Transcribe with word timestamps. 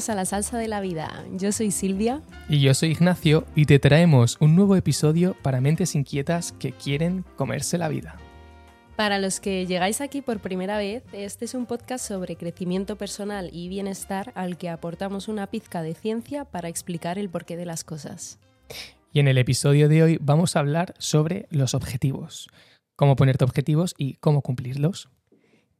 Bienvenidos 0.00 0.08
a 0.08 0.14
la 0.14 0.24
Salsa 0.24 0.56
de 0.56 0.68
la 0.68 0.80
Vida. 0.80 1.26
Yo 1.34 1.52
soy 1.52 1.70
Silvia. 1.70 2.22
Y 2.48 2.60
yo 2.60 2.72
soy 2.72 2.92
Ignacio 2.92 3.44
y 3.54 3.66
te 3.66 3.78
traemos 3.78 4.38
un 4.40 4.56
nuevo 4.56 4.74
episodio 4.74 5.36
para 5.42 5.60
mentes 5.60 5.94
inquietas 5.94 6.52
que 6.52 6.72
quieren 6.72 7.22
comerse 7.36 7.76
la 7.76 7.90
vida. 7.90 8.16
Para 8.96 9.18
los 9.18 9.40
que 9.40 9.66
llegáis 9.66 10.00
aquí 10.00 10.22
por 10.22 10.38
primera 10.38 10.78
vez, 10.78 11.02
este 11.12 11.44
es 11.44 11.52
un 11.52 11.66
podcast 11.66 12.08
sobre 12.08 12.36
crecimiento 12.36 12.96
personal 12.96 13.50
y 13.52 13.68
bienestar 13.68 14.32
al 14.36 14.56
que 14.56 14.70
aportamos 14.70 15.28
una 15.28 15.48
pizca 15.48 15.82
de 15.82 15.92
ciencia 15.92 16.46
para 16.46 16.70
explicar 16.70 17.18
el 17.18 17.28
porqué 17.28 17.58
de 17.58 17.66
las 17.66 17.84
cosas. 17.84 18.38
Y 19.12 19.20
en 19.20 19.28
el 19.28 19.36
episodio 19.36 19.90
de 19.90 20.02
hoy 20.02 20.18
vamos 20.22 20.56
a 20.56 20.60
hablar 20.60 20.94
sobre 20.96 21.46
los 21.50 21.74
objetivos, 21.74 22.48
cómo 22.96 23.16
ponerte 23.16 23.44
objetivos 23.44 23.94
y 23.98 24.14
cómo 24.14 24.40
cumplirlos. 24.40 25.10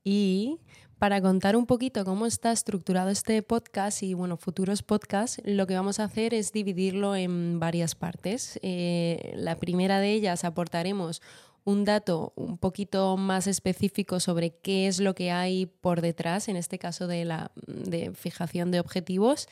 Y 0.04 0.58
para 1.00 1.22
contar 1.22 1.56
un 1.56 1.64
poquito 1.64 2.04
cómo 2.04 2.26
está 2.26 2.52
estructurado 2.52 3.08
este 3.08 3.42
podcast 3.42 4.02
y 4.02 4.12
bueno, 4.12 4.36
futuros 4.36 4.82
podcasts, 4.82 5.40
lo 5.46 5.66
que 5.66 5.74
vamos 5.74 5.98
a 5.98 6.04
hacer 6.04 6.34
es 6.34 6.52
dividirlo 6.52 7.16
en 7.16 7.58
varias 7.58 7.94
partes. 7.94 8.60
Eh, 8.62 9.32
la 9.34 9.56
primera 9.56 9.98
de 9.98 10.12
ellas 10.12 10.44
aportaremos 10.44 11.22
un 11.64 11.86
dato 11.86 12.34
un 12.36 12.58
poquito 12.58 13.16
más 13.16 13.46
específico 13.46 14.20
sobre 14.20 14.50
qué 14.50 14.88
es 14.88 15.00
lo 15.00 15.14
que 15.14 15.30
hay 15.30 15.64
por 15.64 16.02
detrás, 16.02 16.48
en 16.48 16.56
este 16.56 16.78
caso 16.78 17.06
de 17.06 17.24
la 17.24 17.50
de 17.66 18.12
fijación 18.12 18.70
de 18.70 18.80
objetivos. 18.80 19.48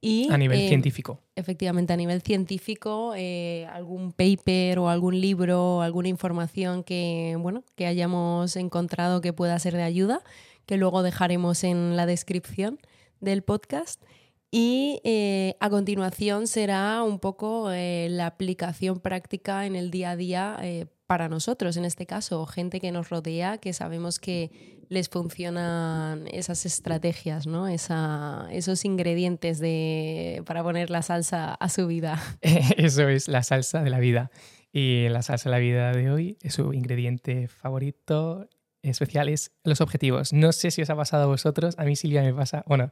Y, 0.00 0.28
a 0.32 0.36
nivel 0.36 0.58
eh, 0.58 0.68
científico. 0.68 1.20
Efectivamente, 1.36 1.92
a 1.92 1.96
nivel 1.96 2.22
científico, 2.22 3.14
eh, 3.16 3.68
algún 3.72 4.12
paper 4.12 4.80
o 4.80 4.88
algún 4.88 5.20
libro, 5.20 5.80
alguna 5.80 6.08
información 6.08 6.82
que, 6.82 7.36
bueno, 7.38 7.62
que 7.76 7.86
hayamos 7.86 8.56
encontrado 8.56 9.20
que 9.20 9.32
pueda 9.32 9.56
ser 9.60 9.74
de 9.74 9.82
ayuda 9.84 10.24
que 10.68 10.76
luego 10.76 11.02
dejaremos 11.02 11.64
en 11.64 11.96
la 11.96 12.04
descripción 12.04 12.78
del 13.20 13.42
podcast. 13.42 14.04
Y 14.50 15.00
eh, 15.02 15.56
a 15.60 15.70
continuación 15.70 16.46
será 16.46 17.02
un 17.02 17.20
poco 17.20 17.72
eh, 17.72 18.08
la 18.10 18.26
aplicación 18.26 19.00
práctica 19.00 19.64
en 19.64 19.76
el 19.76 19.90
día 19.90 20.10
a 20.10 20.16
día 20.16 20.58
eh, 20.60 20.84
para 21.06 21.30
nosotros, 21.30 21.78
en 21.78 21.86
este 21.86 22.04
caso, 22.04 22.44
gente 22.44 22.80
que 22.80 22.92
nos 22.92 23.08
rodea, 23.08 23.56
que 23.56 23.72
sabemos 23.72 24.18
que 24.18 24.84
les 24.90 25.08
funcionan 25.08 26.28
esas 26.30 26.66
estrategias, 26.66 27.46
¿no? 27.46 27.66
esos 27.66 28.84
ingredientes 28.84 29.60
de, 29.60 30.42
para 30.44 30.62
poner 30.62 30.90
la 30.90 31.00
salsa 31.00 31.54
a 31.54 31.68
su 31.70 31.86
vida. 31.86 32.22
Eso 32.42 33.08
es 33.08 33.26
la 33.28 33.42
salsa 33.42 33.82
de 33.82 33.88
la 33.88 34.00
vida. 34.00 34.30
Y 34.70 35.08
la 35.08 35.22
salsa 35.22 35.48
de 35.48 35.56
la 35.56 35.60
vida 35.60 35.92
de 35.92 36.10
hoy 36.10 36.36
es 36.42 36.54
su 36.54 36.74
ingrediente 36.74 37.48
favorito, 37.48 38.48
especiales 38.82 39.52
los 39.64 39.80
objetivos. 39.80 40.32
No 40.32 40.52
sé 40.52 40.70
si 40.70 40.82
os 40.82 40.90
ha 40.90 40.96
pasado 40.96 41.24
a 41.24 41.26
vosotros, 41.26 41.74
a 41.78 41.84
mí 41.84 41.96
Silvia 41.96 42.22
me 42.22 42.34
pasa, 42.34 42.64
bueno, 42.66 42.90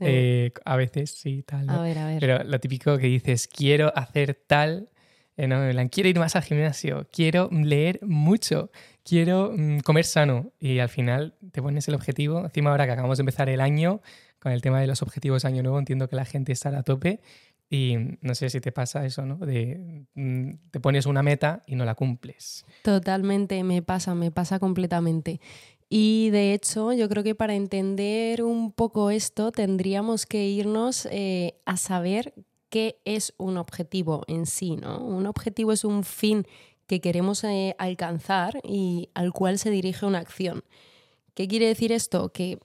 eh, 0.00 0.52
a 0.64 0.76
veces 0.76 1.10
sí, 1.10 1.42
tal. 1.42 1.68
A 1.70 1.80
ver, 1.80 1.98
a 1.98 2.06
ver. 2.06 2.20
Pero 2.20 2.44
lo 2.44 2.58
típico 2.60 2.98
que 2.98 3.06
dices, 3.06 3.48
quiero 3.48 3.92
hacer 3.96 4.34
tal, 4.46 4.90
eh, 5.36 5.46
no, 5.46 5.60
quiero 5.90 6.08
ir 6.08 6.18
más 6.18 6.36
al 6.36 6.42
gimnasio, 6.42 7.08
quiero 7.12 7.48
leer 7.52 8.00
mucho, 8.02 8.70
quiero 9.04 9.52
mm, 9.56 9.80
comer 9.80 10.04
sano. 10.04 10.52
Y 10.58 10.78
al 10.78 10.88
final 10.88 11.34
te 11.52 11.62
pones 11.62 11.88
el 11.88 11.94
objetivo. 11.94 12.44
Encima 12.44 12.70
ahora 12.70 12.86
que 12.86 12.92
acabamos 12.92 13.18
de 13.18 13.22
empezar 13.22 13.48
el 13.48 13.60
año, 13.60 14.00
con 14.38 14.52
el 14.52 14.60
tema 14.60 14.80
de 14.80 14.88
los 14.88 15.02
objetivos 15.02 15.44
año 15.44 15.62
nuevo, 15.62 15.78
entiendo 15.78 16.08
que 16.08 16.16
la 16.16 16.24
gente 16.24 16.52
estará 16.52 16.80
a 16.80 16.82
tope 16.82 17.20
y 17.72 17.96
no 18.20 18.34
sé 18.34 18.50
si 18.50 18.60
te 18.60 18.70
pasa 18.70 19.06
eso, 19.06 19.24
¿no? 19.24 19.38
De 19.38 20.04
mm, 20.14 20.50
te 20.70 20.78
pones 20.78 21.06
una 21.06 21.22
meta 21.22 21.62
y 21.66 21.74
no 21.74 21.86
la 21.86 21.94
cumples. 21.94 22.66
Totalmente, 22.82 23.64
me 23.64 23.80
pasa, 23.80 24.14
me 24.14 24.30
pasa 24.30 24.58
completamente. 24.58 25.40
Y 25.88 26.28
de 26.30 26.52
hecho, 26.52 26.92
yo 26.92 27.08
creo 27.08 27.24
que 27.24 27.34
para 27.34 27.54
entender 27.54 28.42
un 28.42 28.72
poco 28.72 29.10
esto 29.10 29.52
tendríamos 29.52 30.26
que 30.26 30.44
irnos 30.48 31.08
eh, 31.10 31.54
a 31.64 31.78
saber 31.78 32.34
qué 32.68 33.00
es 33.06 33.32
un 33.38 33.56
objetivo 33.56 34.22
en 34.26 34.44
sí, 34.44 34.76
¿no? 34.76 34.98
Un 35.02 35.26
objetivo 35.26 35.72
es 35.72 35.84
un 35.84 36.04
fin 36.04 36.46
que 36.86 37.00
queremos 37.00 37.42
eh, 37.42 37.74
alcanzar 37.78 38.60
y 38.64 39.08
al 39.14 39.32
cual 39.32 39.58
se 39.58 39.70
dirige 39.70 40.04
una 40.04 40.18
acción. 40.18 40.62
¿Qué 41.32 41.48
quiere 41.48 41.68
decir 41.68 41.90
esto? 41.90 42.34
Que 42.34 42.58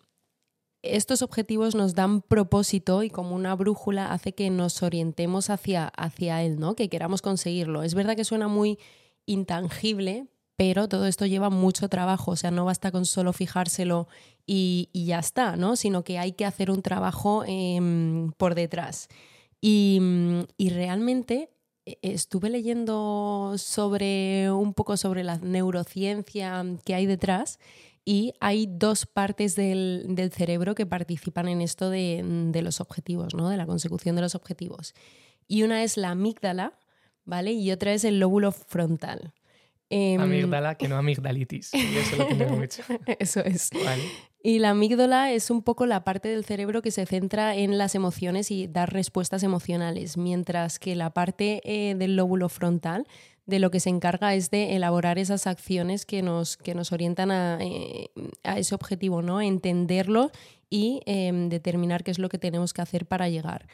estos 0.96 1.22
objetivos 1.22 1.76
nos 1.76 1.96
dan 1.96 2.22
propósito 2.22 3.04
y 3.04 3.10
como 3.10 3.36
una 3.36 3.56
brújula 3.56 4.12
hace 4.12 4.34
que 4.34 4.50
nos 4.50 4.82
orientemos 4.84 5.50
hacia, 5.50 5.88
hacia 5.88 6.44
él, 6.44 6.60
¿no? 6.60 6.76
Que 6.76 6.90
queramos 6.90 7.22
conseguirlo. 7.22 7.84
Es 7.84 7.94
verdad 7.94 8.16
que 8.16 8.24
suena 8.24 8.48
muy 8.48 8.80
intangible, 9.26 10.28
pero 10.56 10.88
todo 10.88 11.06
esto 11.06 11.26
lleva 11.26 11.50
mucho 11.50 11.90
trabajo, 11.90 12.32
o 12.32 12.36
sea, 12.36 12.52
no 12.52 12.66
basta 12.66 12.92
con 12.92 13.06
solo 13.06 13.34
fijárselo 13.34 14.08
y, 14.46 14.90
ya 14.94 15.20
está, 15.20 15.56
¿no? 15.56 15.76
Sino 15.76 16.04
que 16.04 16.18
hay 16.18 16.32
que 16.32 16.46
hacer 16.46 16.72
un 16.72 16.82
trabajo 16.82 17.44
em, 17.46 18.32
por 18.34 18.56
detrás. 18.56 19.10
Y, 19.62 20.00
y 20.58 20.70
realmente 20.70 21.50
e, 21.86 22.00
estuve 22.02 22.50
leyendo 22.50 23.54
sobre 23.58 24.52
un 24.52 24.74
poco 24.74 24.98
sobre 24.98 25.24
la 25.24 25.38
neurociencia 25.38 26.66
que 26.84 26.96
hay 26.96 27.06
detrás 27.06 27.60
y 28.10 28.34
hay 28.40 28.70
dos 28.72 29.06
partes 29.06 29.58
del, 29.58 30.32
cerebro 30.34 30.76
que 30.76 30.86
participan 30.86 31.50
en 31.50 31.60
esto 31.60 31.90
de, 31.90 32.62
los 32.64 32.80
objetivos, 32.80 33.36
¿no? 33.36 33.50
de 33.50 33.58
la 33.58 33.66
consecución 33.66 34.16
de 34.16 34.22
los 34.22 34.34
objetivos. 34.34 34.96
Y 35.46 35.64
una 35.64 35.84
es 35.84 35.98
la 35.98 36.12
amígdala, 36.12 36.80
¿vale? 37.26 37.52
Y 37.52 37.70
otra 37.70 37.92
es 37.92 38.06
el 38.06 38.22
lóbulo 38.22 38.54
frontal. 38.54 39.34
Em, 39.90 40.22
amígdala, 40.22 40.76
que 40.76 40.88
no 40.88 40.96
amigdalitis. 40.96 41.74
eso 41.74 42.16
lo 42.16 42.28
tengo 42.28 42.56
mucho. 42.56 42.82
eso 43.20 43.42
es. 43.42 43.72
Y 44.42 44.60
la 44.60 44.70
amígdala 44.70 45.34
es 45.34 45.50
un 45.50 45.62
poco 45.62 45.86
la 45.86 46.06
parte 46.06 46.30
del 46.30 46.46
cerebro 46.46 46.82
que 46.82 46.92
se 46.92 47.06
centra 47.06 47.58
en 47.58 47.78
las 47.78 47.94
emociones 47.94 48.52
y 48.52 48.68
dar 48.68 48.94
respuestas 48.94 49.44
emocionales, 49.44 50.16
mientras 50.16 50.80
que 50.80 50.96
la 50.96 51.10
parte 51.10 51.62
eh, 51.66 51.94
del 51.96 52.16
lóbulo 52.16 52.48
frontal 52.48 53.06
de 53.48 53.60
lo 53.60 53.72
que 53.72 53.80
se 53.80 53.90
encarga 53.90 54.36
es 54.36 54.52
de 54.52 54.76
elaborar 54.76 55.18
esas 55.18 55.48
acciones 55.48 56.06
que 56.06 56.22
nos, 56.22 56.58
que 56.58 56.76
nos 56.76 56.92
orientan 56.92 57.32
a, 57.32 57.58
eh, 57.62 58.10
ese 58.44 58.76
objetivo, 58.76 59.22
¿no? 59.22 59.42
Entenderlo 59.42 60.32
y 60.70 61.02
em, 61.06 61.50
determinar 61.50 62.04
qué 62.04 62.12
es 62.12 62.20
lo 62.20 62.30
que 62.30 62.38
tenemos 62.38 62.74
que 62.74 62.82
hacer 62.82 63.06
para 63.06 63.30
llegar. 63.30 63.68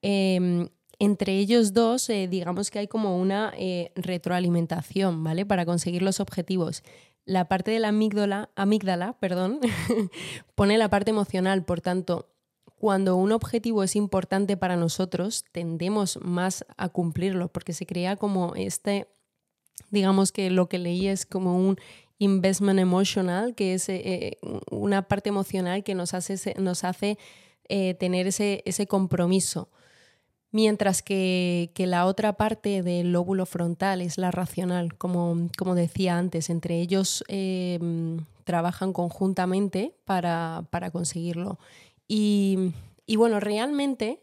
Em, 0.00 0.68
entre 0.98 1.36
ellos 1.36 1.74
dos, 1.74 2.08
eh, 2.08 2.26
digamos 2.26 2.70
que 2.70 2.80
hay 2.80 2.88
como 2.88 3.18
una 3.18 3.52
eh, 3.56 3.92
retroalimentación, 3.94 5.22
¿vale? 5.22 5.44
Para 5.44 5.66
conseguir 5.66 6.02
los 6.02 6.20
objetivos. 6.20 6.82
La 7.26 7.46
parte 7.46 7.70
de 7.70 7.78
la 7.78 7.88
amígdala, 7.88 8.50
amígdala 8.56 9.12
perdón, 9.20 9.60
pone 10.54 10.78
la 10.78 10.88
parte 10.88 11.10
emocional, 11.10 11.64
por 11.64 11.82
tanto, 11.82 12.30
cuando 12.78 13.16
un 13.16 13.32
objetivo 13.32 13.82
es 13.82 13.94
importante 13.94 14.56
para 14.56 14.76
nosotros, 14.76 15.44
tendemos 15.52 16.18
más 16.22 16.64
a 16.76 16.88
cumplirlo, 16.88 17.48
porque 17.48 17.72
se 17.74 17.86
crea 17.86 18.16
como 18.16 18.54
este 18.54 19.08
digamos 19.90 20.32
que 20.32 20.50
lo 20.50 20.68
que 20.68 20.78
leí 20.78 21.08
es 21.08 21.26
como 21.26 21.56
un 21.56 21.78
investment 22.18 22.80
emotional, 22.80 23.54
que 23.54 23.74
es 23.74 23.88
eh, 23.88 24.02
eh, 24.04 24.38
una 24.70 25.02
parte 25.02 25.28
emocional 25.28 25.84
que 25.84 25.94
nos 25.94 26.14
hace, 26.14 26.54
nos 26.60 26.84
hace 26.84 27.18
eh, 27.68 27.94
tener 27.94 28.26
ese, 28.26 28.62
ese, 28.64 28.86
compromiso. 28.86 29.68
Mientras 30.50 31.02
que, 31.02 31.70
que, 31.74 31.86
la 31.86 32.06
otra 32.06 32.32
parte 32.32 32.82
del 32.82 33.12
lóbulo 33.12 33.46
frontal 33.46 34.00
es 34.00 34.16
la 34.18 34.30
racional, 34.30 34.96
como, 34.96 35.48
como 35.58 35.74
decía 35.74 36.16
antes, 36.16 36.48
entre 36.48 36.80
ellos 36.80 37.22
trabajan 38.44 38.94
conjuntamente 38.94 39.92
para, 40.06 40.64
para 40.70 40.90
conseguirlo. 40.90 41.58
Y, 42.08 42.72
y, 43.04 43.16
bueno, 43.16 43.40
realmente 43.40 44.22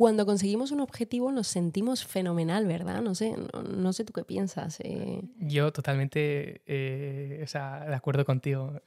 cuando 0.00 0.24
conseguimos 0.24 0.72
un 0.72 0.80
objetivo 0.80 1.30
nos 1.30 1.46
sentimos 1.46 2.06
fenomenal, 2.06 2.64
¿verdad? 2.64 3.02
No 3.02 3.14
sé, 3.14 3.34
no, 3.68 3.92
sé 3.92 4.02
tú 4.06 4.14
qué 4.14 4.24
piensas. 4.24 4.80
Eh. 4.80 5.20
Yo 5.40 5.74
totalmente 5.74 6.62
eh, 6.64 7.44
de 7.46 7.94
acuerdo 7.94 8.24
contigo. 8.24 8.80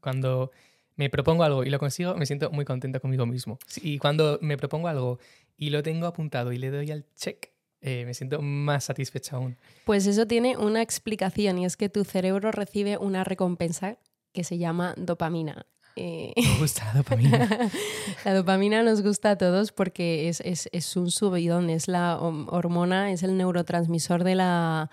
cuando 0.00 0.50
me 0.96 1.08
propongo 1.08 1.44
algo 1.44 1.62
y 1.62 1.70
lo 1.70 1.78
consigo, 1.78 2.16
me 2.16 2.26
siento 2.26 2.50
muy 2.50 2.64
contento 2.64 3.00
conmigo 3.00 3.26
mismo. 3.26 3.60
Y 3.80 3.98
cuando 3.98 4.40
me 4.42 4.56
propongo 4.56 4.88
algo 4.88 5.20
y 5.56 5.70
lo 5.70 5.84
tengo 5.84 6.08
apuntado 6.08 6.50
y 6.50 6.58
le 6.58 6.72
doy 6.72 6.90
al 6.90 7.04
check, 7.14 7.52
eh, 7.80 8.04
me 8.04 8.12
siento 8.12 8.42
más 8.42 8.82
satisfecha 8.82 9.36
aún. 9.36 9.56
Pues 9.84 10.08
eso 10.08 10.26
tiene 10.26 10.56
una 10.56 10.82
explicación 10.82 11.60
y 11.60 11.64
es 11.64 11.76
que 11.76 11.88
tu 11.88 12.02
cerebro 12.02 12.50
recibe 12.50 12.98
una 12.98 13.22
recompensa 13.22 13.98
que 14.32 14.42
se 14.42 14.58
llama 14.58 14.94
dopamina. 14.96 15.64
Eh, 16.02 16.32
Me 16.34 16.58
gusta 16.58 16.86
la 16.86 16.92
dopamina. 16.94 17.70
la 18.24 18.34
dopamina 18.34 18.82
nos 18.82 19.02
gusta 19.02 19.32
a 19.32 19.36
todos 19.36 19.70
porque 19.70 20.30
es, 20.30 20.40
es, 20.40 20.70
es, 20.72 20.96
un 20.96 21.10
subidón, 21.10 21.68
es 21.68 21.88
la 21.88 22.18
hormona, 22.18 23.12
es 23.12 23.22
el 23.22 23.36
neurotransmisor 23.36 24.24
de 24.24 24.34
la, 24.34 24.90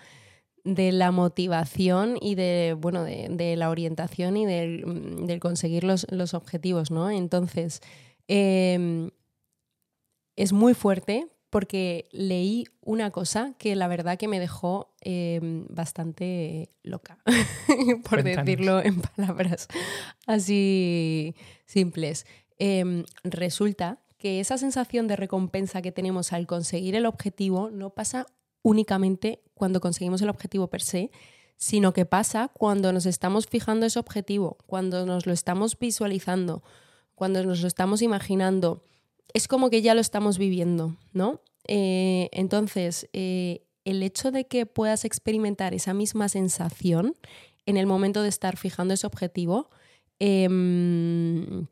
de 0.65 0.91
la 0.91 1.11
motivación 1.11 2.17
y 2.19 2.35
de, 2.35 2.75
bueno, 2.77 3.05
de, 3.05 3.29
de 3.29 3.55
la 3.55 3.69
orientación 3.69 4.35
y 4.35 4.45
del, 4.45 5.25
del 5.25 5.39
conseguir 5.39 5.85
los, 5.85 6.05
los, 6.11 6.33
objetivos, 6.33 6.91
¿no? 6.91 7.09
Entonces, 7.09 7.79
eh, 8.27 9.09
es 10.35 10.51
muy 10.51 10.73
fuerte 10.73 11.29
porque 11.49 12.07
leí 12.11 12.65
una 12.81 13.11
cosa 13.11 13.53
que 13.57 13.75
la 13.75 13.87
verdad 13.87 14.17
que 14.17 14.27
me 14.27 14.39
dejó 14.39 14.93
em, 15.01 15.65
bastante 15.69 16.69
loca, 16.83 17.19
por 18.09 18.23
decirlo 18.23 18.83
en 18.83 19.01
palabras 19.01 19.67
así 20.25 21.35
simples. 21.65 22.25
em, 22.59 23.03
resulta 23.23 23.99
que 24.17 24.39
esa 24.39 24.57
sensación 24.57 25.07
de 25.07 25.15
recompensa 25.15 25.81
que 25.81 25.91
tenemos 25.91 26.33
al 26.33 26.47
conseguir 26.47 26.95
el 26.95 27.05
objetivo 27.05 27.69
no 27.69 27.91
pasa 27.91 28.25
únicamente 28.63 29.41
cuando 29.53 29.79
conseguimos 29.79 30.21
el 30.21 30.29
objetivo 30.29 30.67
per 30.67 30.81
se, 30.81 31.11
sino 31.55 31.93
que 31.93 32.05
pasa 32.05 32.49
cuando 32.53 32.93
nos 32.93 33.05
estamos 33.05 33.47
fijando 33.47 33.85
ese 33.85 33.99
objetivo, 33.99 34.57
cuando 34.65 35.05
nos 35.05 35.25
lo 35.25 35.33
estamos 35.33 35.77
visualizando, 35.77 36.63
cuando 37.15 37.43
nos 37.43 37.61
lo 37.61 37.67
estamos 37.67 38.01
imaginando. 38.01 38.83
Es 39.33 39.47
como 39.47 39.69
que 39.69 39.81
ya 39.81 39.93
lo 39.93 40.01
estamos 40.01 40.37
viviendo, 40.37 40.95
¿no? 41.13 41.41
Eh, 41.67 42.29
entonces, 42.31 43.09
eh, 43.13 43.61
el 43.85 44.03
hecho 44.03 44.31
de 44.31 44.47
que 44.47 44.65
puedas 44.65 45.05
experimentar 45.05 45.73
esa 45.73 45.93
misma 45.93 46.29
sensación 46.29 47.15
en 47.65 47.77
el 47.77 47.85
momento 47.85 48.21
de 48.21 48.29
estar 48.29 48.57
fijando 48.57 48.93
ese 48.93 49.07
objetivo, 49.07 49.69
em, 50.19 51.67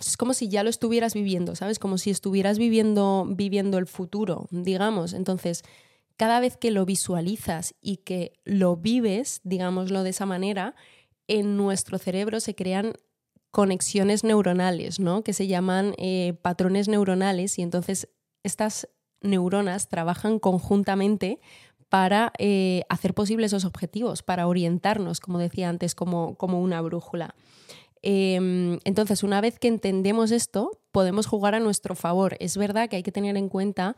es 0.00 0.16
como 0.16 0.34
si 0.34 0.48
ya 0.48 0.62
lo 0.62 0.70
estuvieras 0.70 1.14
viviendo, 1.14 1.54
¿sabes? 1.54 1.78
Como 1.78 1.98
si 1.98 2.10
estuvieras 2.10 2.58
viviendo, 2.58 3.26
viviendo 3.28 3.78
el 3.78 3.86
futuro, 3.86 4.46
digamos. 4.50 5.12
Entonces, 5.12 5.62
cada 6.16 6.40
vez 6.40 6.56
que 6.56 6.70
lo 6.70 6.84
visualizas 6.84 7.74
y 7.80 7.98
que 7.98 8.32
lo 8.44 8.76
vives, 8.76 9.40
digámoslo 9.44 10.02
de 10.02 10.10
esa 10.10 10.26
manera, 10.26 10.74
en 11.28 11.56
nuestro 11.56 11.98
cerebro 11.98 12.40
se 12.40 12.54
crean 12.54 12.94
conexiones 13.54 14.24
neuronales, 14.24 14.98
¿no? 14.98 15.22
Que 15.22 15.32
se 15.32 15.46
llaman 15.46 15.94
eh, 15.96 16.34
patrones 16.42 16.88
neuronales 16.88 17.56
y 17.60 17.62
entonces 17.62 18.08
estas 18.42 18.88
neuronas 19.20 19.88
trabajan 19.88 20.40
conjuntamente 20.40 21.38
para 21.88 22.32
eh, 22.38 22.82
hacer 22.88 23.14
posibles 23.14 23.52
esos 23.52 23.64
objetivos, 23.64 24.24
para 24.24 24.48
orientarnos, 24.48 25.20
como 25.20 25.38
decía 25.38 25.68
antes, 25.68 25.94
como, 25.94 26.34
como 26.34 26.60
una 26.60 26.80
brújula. 26.80 27.36
Em, 28.02 28.80
entonces, 28.82 29.22
una 29.22 29.40
vez 29.40 29.60
que 29.60 29.68
entendemos 29.68 30.32
esto, 30.32 30.80
podemos 30.90 31.26
jugar 31.26 31.54
a 31.54 31.60
nuestro 31.60 31.94
favor. 31.94 32.36
Es 32.40 32.56
verdad 32.56 32.88
que 32.88 32.96
hay 32.96 33.04
que 33.04 33.12
tener 33.12 33.36
en 33.36 33.48
cuenta 33.48 33.96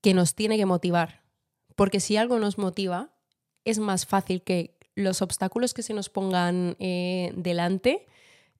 que 0.00 0.14
nos 0.14 0.36
tiene 0.36 0.56
que 0.56 0.64
motivar, 0.64 1.24
porque 1.74 1.98
si 1.98 2.16
algo 2.16 2.38
nos 2.38 2.56
motiva, 2.56 3.10
es 3.64 3.80
más 3.80 4.06
fácil 4.06 4.42
que 4.42 4.78
los 4.94 5.22
obstáculos 5.22 5.74
que 5.74 5.82
se 5.82 5.92
nos 5.92 6.08
pongan 6.08 6.76
eh, 6.78 7.32
delante 7.34 8.06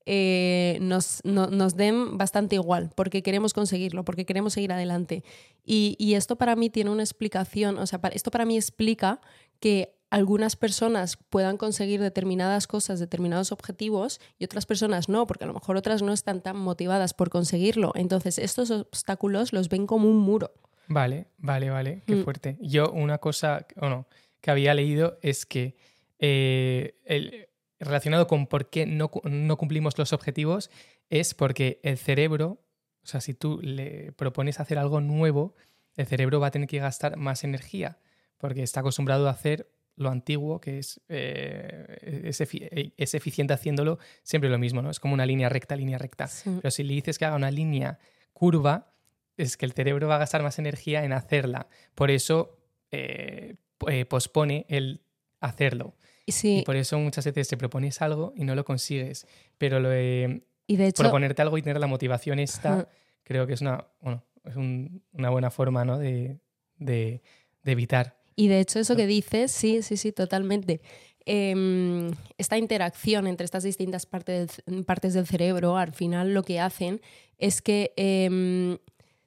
eh, 0.07 0.79
nos, 0.81 1.25
nos, 1.25 1.77
den 1.77 2.19
bastante 2.19 2.57
igual, 2.57 2.91
porque 2.95 3.23
queremos 3.23 3.55
conseguirlo, 3.55 4.05
porque 4.05 4.27
queremos 4.27 4.53
seguir 4.53 4.73
adelante. 4.73 5.25
Y, 5.65 5.97
y, 5.99 6.15
esto 6.15 6.37
para 6.37 6.57
mí 6.57 6.71
tiene 6.71 6.91
una 6.91 7.03
explicación, 7.03 7.79
o 7.79 7.87
sea, 7.87 8.01
esto 8.13 8.31
para 8.31 8.45
mí 8.45 8.57
explica 8.57 9.21
que 9.61 9.95
algunas 10.11 10.55
personas 10.55 11.19
puedan 11.31 11.57
conseguir 11.57 12.01
determinadas 12.01 12.67
cosas, 12.67 13.01
determinados 13.01 13.51
objetivos, 13.51 14.21
y 14.39 14.45
otras 14.45 14.67
personas 14.67 15.09
no, 15.09 15.27
porque 15.27 15.45
a 15.45 15.47
lo 15.47 15.55
mejor 15.55 15.77
otras 15.77 16.03
no 16.03 16.13
están 16.13 16.41
tan 16.41 16.57
motivadas 16.57 17.15
por 17.15 17.31
conseguirlo. 17.31 17.93
Entonces, 17.97 18.39
estos 18.39 18.71
obstáculos 18.71 19.53
los 19.53 19.69
ven 19.69 19.87
como 19.87 20.09
un 20.09 20.19
muro. 20.19 20.53
Vale, 20.87 21.27
vale, 21.39 21.71
vale, 21.71 22.03
qué 22.07 22.17
mm. 22.17 22.25
fuerte. 22.25 22.59
Yo 22.61 22.93
una 22.93 23.19
cosa, 23.19 23.67
o 23.81 23.89
no, 23.89 24.07
que 24.41 24.51
había 24.51 24.75
leído 24.75 25.19
es 25.23 25.47
que 25.47 25.75
eh, 26.19 27.01
el, 27.05 27.49
relacionado 27.81 28.27
con 28.27 28.47
por 28.47 28.71
qué 28.71 28.87
no, 28.87 29.09
cumplimos 29.11 29.99
los 29.99 30.13
objetivos 30.13 30.71
es 31.11 31.35
porque 31.35 31.81
el 31.83 31.99
cerebro, 31.99 32.65
o 33.03 33.07
sea, 33.07 33.21
si 33.21 33.35
tú 33.35 33.61
le 33.63 34.13
propones 34.13 34.61
hacer 34.61 34.79
algo 34.79 35.01
nuevo, 35.01 35.55
el 35.97 36.07
cerebro 36.07 36.41
va 36.41 36.49
a 36.49 36.51
tener 36.51 36.69
que 36.69 36.79
gastar 36.79 37.17
más 37.17 37.45
energía 37.45 37.99
porque 38.39 38.63
está 38.63 38.81
acostumbrado 38.81 39.29
a 39.29 39.33
hacer 39.33 39.71
lo 39.97 40.11
antiguo, 40.11 40.61
que 40.61 40.79
es, 40.79 41.01
eh, 41.09 42.23
es, 42.27 43.15
eficiente 43.15 43.55
haciéndolo 43.55 43.99
siempre 44.25 44.51
lo 44.51 44.59
mismo, 44.59 44.83
¿no? 44.83 44.91
Es 44.91 44.99
como 44.99 45.15
una 45.15 45.25
línea 45.25 45.49
recta, 45.49 45.77
línea 45.77 45.99
recta. 45.99 46.29
Pero 46.45 46.71
si 46.73 46.83
le 46.83 46.95
dices 46.95 47.17
que 47.17 47.27
haga 47.27 47.37
una 47.37 47.53
línea 47.53 47.99
curva, 48.33 48.93
es 49.37 49.57
que 49.57 49.67
el 49.67 49.73
cerebro 49.73 50.09
va 50.09 50.17
a 50.17 50.19
gastar 50.19 50.43
más 50.43 50.59
energía 50.59 51.05
en 51.05 51.13
hacerla. 51.13 51.69
Por 51.95 52.11
eso 52.11 52.59
eh, 52.91 53.57
eh, 53.89 54.05
pospone 54.05 54.67
el 54.69 55.03
hacerlo. 55.41 55.97
Y 56.27 56.63
por 56.63 56.77
eso 56.77 56.99
muchas 56.99 57.25
veces 57.25 57.49
te 57.49 57.57
propones 57.57 58.01
algo 58.01 58.33
y 58.37 58.45
no 58.45 58.55
lo 58.55 58.65
consigues. 58.65 59.27
Pero 59.59 59.81
lo 59.81 59.91
de, 59.91 60.43
proponerte 60.97 61.43
algo 61.43 61.59
y 61.59 61.63
tener 61.63 61.79
la 61.81 61.87
motivación 61.87 62.39
esta, 62.39 62.89
creo 63.23 63.47
que 63.47 63.55
es 63.55 63.61
una, 63.61 63.87
bueno, 64.01 64.23
es 64.45 64.57
una 64.57 65.31
buena 65.31 65.51
forma 65.51 65.85
¿no? 65.85 65.99
de, 65.99 66.39
de, 66.79 67.23
evitar. 67.65 68.17
Y 68.37 68.49
de 68.49 68.61
hecho 68.61 68.79
eso 68.79 68.97
que 68.97 69.07
dices, 69.07 69.53
sí, 69.53 69.83
sí, 69.83 69.97
sí, 69.97 70.13
totalmente. 70.13 70.81
Em, 71.27 72.11
esta 72.37 72.59
interacción 72.59 73.27
entre 73.27 73.45
estas 73.45 73.63
distintas 73.63 74.07
partes, 74.07 74.63
partes 74.87 75.15
del 75.15 75.27
cerebro, 75.27 75.77
al 75.77 75.93
final 75.93 76.35
lo 76.35 76.43
que 76.43 76.61
hacen 76.61 77.01
es 77.39 77.63
que 77.63 77.93
em, 77.97 78.79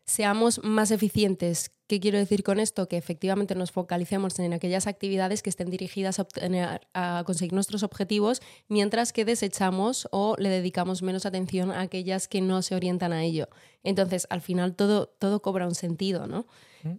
seamos 0.06 0.64
más 0.64 0.92
eficientes. 0.92 1.72
¿Qué 1.88 2.02
quiero 2.02 2.18
decir 2.18 2.44
con 2.44 2.60
esto? 2.60 2.90
Que 2.90 2.98
efectivamente 2.98 3.56
nos 3.56 3.72
focalicemos 3.72 4.38
en 4.40 4.52
aquellas 4.52 4.88
actividades 4.88 5.42
que 5.42 5.50
estén 5.50 5.70
dirigidas 5.70 6.20
a, 6.20 7.24
conseguir 7.26 7.54
nuestros 7.54 7.82
objetivos, 7.82 8.42
mientras 8.68 9.14
que 9.14 9.24
desechamos 9.24 10.10
o 10.12 10.36
le 10.38 10.50
dedicamos 10.50 11.02
menos 11.02 11.26
atención 11.26 11.72
a 11.72 11.82
aquellas 11.82 12.28
que 12.28 12.42
no 12.42 12.62
se 12.62 12.76
orientan 12.76 13.14
a 13.14 13.24
ello. 13.24 13.48
Entonces, 13.84 14.28
al 14.30 14.42
final 14.42 14.76
todo, 14.76 15.08
todo 15.08 15.42
cobra 15.42 15.66
un 15.66 15.76
sentido, 15.76 16.28
¿no? 16.28 16.46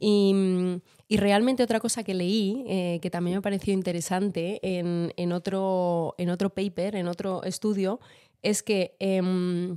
Y, 0.01 0.81
realmente 1.11 1.63
otra 1.63 1.81
cosa 1.81 2.03
que 2.03 2.15
leí, 2.15 2.65
eh, 2.67 2.99
que 3.01 3.11
también 3.11 3.37
me 3.37 3.43
pareció 3.43 3.73
interesante 3.75 4.61
en, 4.63 5.33
otro, 5.33 6.15
en 6.19 6.31
otro 6.31 6.51
paper, 6.51 6.97
en 6.97 7.09
otro 7.09 7.43
estudio, 7.45 8.01
es 8.43 8.63
que... 8.63 8.97
Em, 9.01 9.77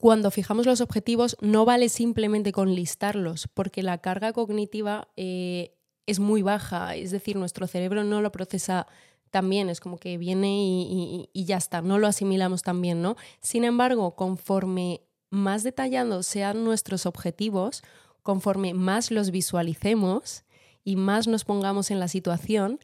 cuando 0.00 0.30
fijamos 0.30 0.64
los 0.64 0.80
objetivos 0.80 1.36
no 1.42 1.66
vale 1.66 1.90
simplemente 1.90 2.52
con 2.52 2.74
listarlos, 2.74 3.48
porque 3.52 3.82
la 3.82 3.98
carga 3.98 4.32
cognitiva 4.32 5.08
eh, 5.16 5.76
es 6.06 6.18
muy 6.20 6.40
baja, 6.40 6.96
es 6.96 7.10
decir, 7.10 7.36
nuestro 7.36 7.66
cerebro 7.66 8.02
no 8.02 8.22
lo 8.22 8.32
procesa 8.32 8.86
tan 9.30 9.50
bien, 9.50 9.68
es 9.68 9.78
como 9.78 9.98
que 9.98 10.16
viene 10.16 10.56
y, 10.58 11.28
ya 11.34 11.58
está, 11.58 11.82
no 11.82 11.98
lo 11.98 12.06
asimilamos 12.06 12.62
tan 12.62 12.80
bien, 12.80 13.02
¿no? 13.02 13.16
Sin 13.42 13.62
embargo, 13.62 14.16
conforme 14.16 15.02
más 15.28 15.64
detallados 15.64 16.26
sean 16.26 16.64
nuestros 16.64 17.04
objetivos, 17.04 17.82
conforme 18.22 18.72
más 18.72 19.10
los 19.10 19.30
visualicemos 19.30 20.44
y 20.82 20.96
más 20.96 21.28
nos 21.28 21.44
pongamos 21.44 21.90
en 21.90 22.00
la 22.00 22.08
situación, 22.08 22.80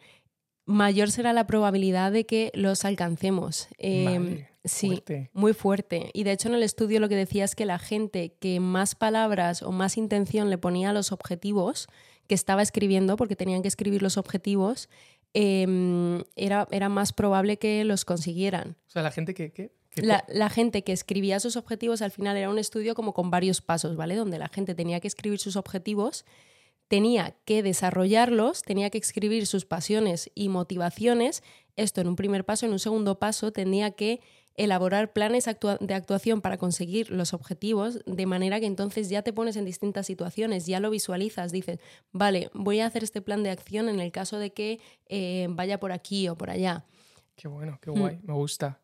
mayor 0.66 1.10
será 1.10 1.32
la 1.32 1.46
probabilidad 1.46 2.12
de 2.12 2.26
que 2.26 2.52
los 2.54 2.84
alcancemos. 2.84 3.68
Em, 3.78 4.44
Sí, 4.66 5.02
muy 5.32 5.54
fuerte. 5.54 6.10
Y 6.12 6.24
de 6.24 6.32
hecho 6.32 6.48
en 6.48 6.54
el 6.54 6.62
estudio 6.62 7.00
lo 7.00 7.08
que 7.08 7.14
decía 7.14 7.44
es 7.44 7.54
que 7.54 7.64
la 7.64 7.78
gente 7.78 8.34
que 8.40 8.60
más 8.60 8.94
palabras 8.94 9.62
o 9.62 9.70
más 9.70 9.96
intención 9.96 10.50
le 10.50 10.58
ponía 10.58 10.90
a 10.90 10.92
los 10.92 11.12
objetivos 11.12 11.86
que 12.26 12.34
estaba 12.34 12.62
escribiendo, 12.62 13.16
porque 13.16 13.36
tenían 13.36 13.62
que 13.62 13.68
escribir 13.68 14.02
los 14.02 14.16
objetivos, 14.16 14.88
em, 15.34 16.24
era, 16.34 16.66
era, 16.72 16.88
más 16.88 17.12
probable 17.12 17.58
que 17.58 17.84
los 17.84 18.04
consiguieran. 18.04 18.76
O 18.88 18.90
sea, 18.90 19.02
la 19.02 19.12
gente 19.12 19.34
que... 19.34 19.70
La, 19.94 20.24
la, 20.28 20.50
gente 20.50 20.84
que 20.84 20.92
escribía 20.92 21.40
sus 21.40 21.56
objetivos 21.56 22.02
al 22.02 22.10
final 22.10 22.36
era 22.36 22.50
un 22.50 22.58
estudio 22.58 22.94
como 22.94 23.14
con 23.14 23.30
varios 23.30 23.62
pasos, 23.62 23.96
¿vale? 23.96 24.14
Donde 24.14 24.38
la 24.38 24.48
gente 24.48 24.74
tenía 24.74 25.00
que 25.00 25.08
escribir 25.08 25.38
sus 25.38 25.56
objetivos, 25.56 26.26
tenía 26.88 27.36
que 27.44 27.62
desarrollarlos, 27.62 28.62
tenía 28.62 28.90
que 28.90 28.98
escribir 28.98 29.46
sus 29.46 29.64
pasiones 29.64 30.30
y 30.34 30.48
motivaciones. 30.48 31.42
Esto 31.76 32.00
en 32.00 32.08
un 32.08 32.16
primer 32.16 32.44
paso, 32.44 32.66
en 32.66 32.72
un 32.72 32.78
segundo 32.78 33.18
paso 33.18 33.52
tenía 33.52 33.90
que 33.92 34.20
elaborar 34.54 35.12
planes 35.12 35.44
de 35.44 35.94
actuación 35.94 36.40
para 36.40 36.56
conseguir 36.56 37.10
los 37.10 37.34
objetivos, 37.34 38.00
de 38.06 38.26
manera 38.26 38.58
que 38.58 38.66
entonces 38.66 39.08
ya 39.08 39.22
te 39.22 39.32
pones 39.32 39.56
en 39.56 39.64
distintas 39.64 40.06
situaciones, 40.06 40.66
ya 40.66 40.80
lo 40.80 40.88
visualizas, 40.90 41.52
dices, 41.52 41.78
vale, 42.12 42.50
voy 42.54 42.80
a 42.80 42.86
hacer 42.86 43.04
este 43.04 43.20
plan 43.20 43.42
de 43.42 43.50
acción 43.50 43.88
en 43.90 44.00
el 44.00 44.12
caso 44.12 44.38
de 44.38 44.52
que 44.52 44.80
eh, 45.08 45.46
vaya 45.50 45.78
por 45.78 45.92
aquí 45.92 46.28
o 46.28 46.36
por 46.36 46.48
allá. 46.48 46.86
Qué 47.34 47.48
bueno, 47.48 47.78
qué 47.82 47.90
guay, 47.90 48.18
me 48.22 48.32
gusta. 48.32 48.80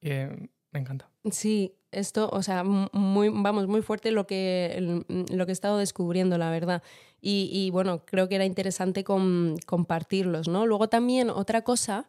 Eh, 0.00 0.48
me 0.72 0.80
encanta. 0.80 1.08
Sí, 1.30 1.75
esto, 1.92 2.28
o 2.32 2.42
sea, 2.42 2.64
muy, 2.64 3.28
vamos, 3.30 3.66
muy 3.68 3.82
fuerte 3.82 4.10
lo 4.10 4.26
que, 4.26 5.04
lo 5.08 5.46
que 5.46 5.52
he 5.52 5.54
estado 5.54 5.78
descubriendo, 5.78 6.38
la 6.38 6.50
verdad. 6.50 6.82
Y, 7.20 7.70
bueno, 7.70 8.04
creo 8.04 8.28
que 8.28 8.36
era 8.36 8.44
interesante 8.44 9.02
compartirlos, 9.02 10.46
¿no? 10.46 10.64
Luego 10.64 10.88
también 10.88 11.28
otra 11.28 11.62
cosa 11.62 12.06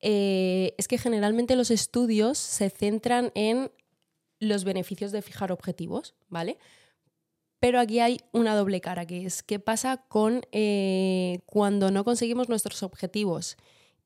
eh, 0.00 0.74
es 0.76 0.88
que 0.88 0.98
generalmente 0.98 1.54
los 1.54 1.70
estudios 1.70 2.38
se 2.38 2.70
centran 2.70 3.30
en 3.34 3.70
los 4.40 4.64
beneficios 4.64 5.12
de 5.12 5.22
fijar 5.22 5.52
objetivos, 5.52 6.14
¿vale? 6.28 6.58
Pero 7.60 7.80
aquí 7.80 8.00
hay 8.00 8.20
una 8.32 8.54
doble 8.54 8.80
cara, 8.80 9.06
que 9.06 9.24
es 9.24 9.42
qué 9.42 9.58
pasa 9.58 10.04
con 10.08 10.42
eh, 10.52 11.40
cuando 11.46 11.90
no 11.90 12.04
conseguimos 12.04 12.48
nuestros 12.48 12.82
objetivos. 12.82 13.56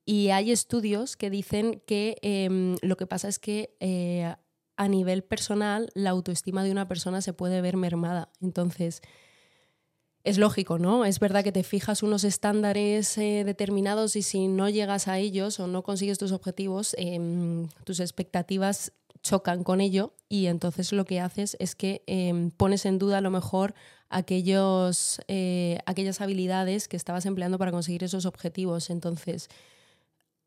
Y 0.05 0.29
hay 0.29 0.51
estudios 0.51 1.17
que 1.17 1.29
dicen 1.29 1.81
que 1.85 2.17
em, 2.21 2.75
lo 2.81 2.97
que 2.97 3.07
pasa 3.07 3.27
es 3.27 3.39
que 3.39 3.75
eh, 3.79 4.33
a 4.81 4.87
nivel 4.87 5.23
personal 5.23 5.91
la 5.93 6.09
autoestima 6.09 6.63
de 6.63 6.71
una 6.71 6.87
persona 6.87 7.21
se 7.21 7.33
puede 7.33 7.61
ver 7.61 7.77
mermada. 7.77 8.29
Entonces, 8.41 9.03
es 10.23 10.39
lógico, 10.39 10.79
¿no? 10.79 11.05
Es 11.05 11.19
verdad 11.19 11.43
que 11.43 11.51
te 11.51 11.61
fijas 11.61 12.01
unos 12.01 12.23
estándares 12.23 13.15
eh, 13.19 13.43
determinados 13.45 14.15
y 14.15 14.23
si 14.23 14.47
no 14.47 14.69
llegas 14.69 15.07
a 15.07 15.19
ellos 15.19 15.59
o 15.59 15.67
no 15.67 15.83
consigues 15.83 16.17
tus 16.17 16.31
objetivos, 16.31 16.95
em, 16.97 17.67
tus 17.83 17.99
expectativas 17.99 18.91
chocan 19.21 19.63
con 19.63 19.81
ello 19.81 20.15
y 20.27 20.47
entonces 20.47 20.91
lo 20.93 21.05
que 21.05 21.19
haces 21.19 21.55
es 21.59 21.75
que 21.75 22.01
em, 22.07 22.49
pones 22.49 22.87
en 22.87 22.97
duda 22.97 23.19
a 23.19 23.21
lo 23.21 23.29
mejor 23.29 23.75
aquellos, 24.09 25.21
eh, 25.27 25.77
aquellas 25.85 26.21
habilidades 26.21 26.87
que 26.87 26.97
estabas 26.97 27.27
empleando 27.27 27.59
para 27.59 27.71
conseguir 27.71 28.03
esos 28.03 28.25
objetivos. 28.25 28.89
Entonces, 28.89 29.47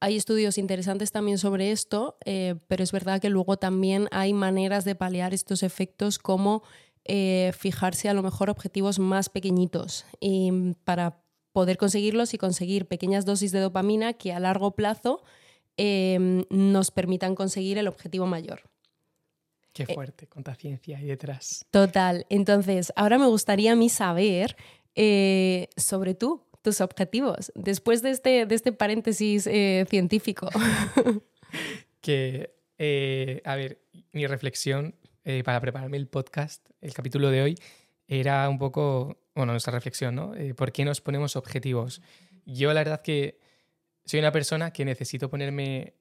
hay 0.00 0.16
estudios 0.16 0.58
interesantes 0.58 1.12
también 1.12 1.38
sobre 1.38 1.70
esto, 1.70 2.18
eh, 2.24 2.56
pero 2.68 2.82
es 2.82 2.92
verdad 2.92 3.20
que 3.20 3.30
luego 3.30 3.56
también 3.56 4.08
hay 4.10 4.32
maneras 4.32 4.84
de 4.84 4.94
paliar 4.94 5.32
estos 5.32 5.62
efectos 5.62 6.18
como 6.18 6.62
eh, 7.04 7.52
fijarse 7.56 8.08
a 8.08 8.14
lo 8.14 8.22
mejor 8.22 8.50
objetivos 8.50 8.98
más 8.98 9.28
pequeñitos 9.28 10.04
y 10.20 10.50
mm, 10.50 10.74
para 10.84 11.22
poder 11.52 11.78
conseguirlos 11.78 12.34
y 12.34 12.38
conseguir 12.38 12.86
pequeñas 12.86 13.24
dosis 13.24 13.52
de 13.52 13.60
dopamina 13.60 14.12
que 14.12 14.32
a 14.32 14.40
largo 14.40 14.72
plazo 14.72 15.22
em, 15.76 16.44
nos 16.50 16.90
permitan 16.90 17.34
conseguir 17.34 17.78
el 17.78 17.88
objetivo 17.88 18.26
mayor. 18.26 18.62
Qué 19.72 19.84
eh, 19.84 19.94
fuerte, 19.94 20.26
cuánta 20.26 20.54
ciencia 20.54 20.98
hay 20.98 21.06
detrás. 21.06 21.64
Total. 21.70 22.26
Entonces, 22.28 22.92
ahora 22.96 23.18
me 23.18 23.26
gustaría 23.26 23.72
a 23.72 23.76
mí 23.76 23.88
saber 23.88 24.56
sobre 25.76 26.14
tú, 26.14 26.44
tus 26.64 26.80
objetivos 26.80 27.52
después 27.54 28.00
de 28.00 28.10
este, 28.10 28.46
de 28.46 28.54
este 28.54 28.72
paréntesis 28.72 29.46
eh, 29.46 29.84
científico? 29.88 30.48
que, 32.00 32.54
eh, 32.78 33.42
a 33.44 33.54
ver, 33.54 33.82
mi 34.12 34.26
reflexión 34.26 34.94
eh, 35.24 35.42
para 35.44 35.60
prepararme 35.60 35.98
el 35.98 36.08
podcast, 36.08 36.66
el 36.80 36.94
capítulo 36.94 37.30
de 37.30 37.42
hoy, 37.42 37.54
era 38.08 38.48
un 38.48 38.58
poco, 38.58 39.18
bueno, 39.34 39.52
nuestra 39.52 39.74
reflexión, 39.74 40.14
¿no? 40.14 40.32
¿Por 40.56 40.72
qué 40.72 40.86
nos 40.86 41.02
ponemos 41.02 41.36
objetivos? 41.36 42.00
Yo 42.46 42.72
la 42.72 42.80
verdad 42.80 43.02
que 43.02 43.38
soy 44.06 44.20
una 44.20 44.32
persona 44.32 44.72
que 44.72 44.86
necesito 44.86 45.28
ponerme 45.28 45.94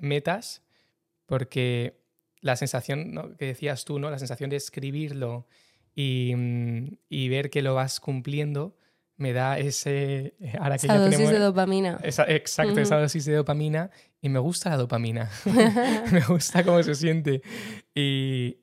metas 0.00 0.62
porque 1.26 2.00
la 2.40 2.56
sensación 2.56 3.36
que 3.38 3.46
decías 3.46 3.84
tú, 3.84 4.00
¿no? 4.00 4.10
La 4.10 4.18
sensación 4.18 4.50
de 4.50 4.56
escribirlo 4.56 5.46
y, 5.94 6.32
mm, 6.36 6.98
y 7.08 7.28
ver 7.28 7.50
que 7.50 7.62
lo 7.62 7.74
vas 7.74 8.00
cumpliendo, 8.00 8.76
me 9.16 9.32
da 9.32 9.58
ese... 9.58 10.34
Eh, 10.40 10.52
ahora 10.58 10.78
que 10.78 10.86
esa 10.86 10.98
dosis 10.98 11.30
de 11.30 11.38
dopamina. 11.38 11.98
exacto, 12.02 12.80
esa 12.80 12.96
dosis 12.98 13.24
de 13.24 13.34
dopamina. 13.34 13.90
Y 14.20 14.28
me 14.28 14.38
gusta 14.38 14.70
la 14.70 14.76
dopamina. 14.76 15.30
me 16.12 16.20
gusta 16.20 16.64
cómo 16.64 16.82
se 16.82 16.94
siente. 16.94 17.42
Y, 17.94 18.56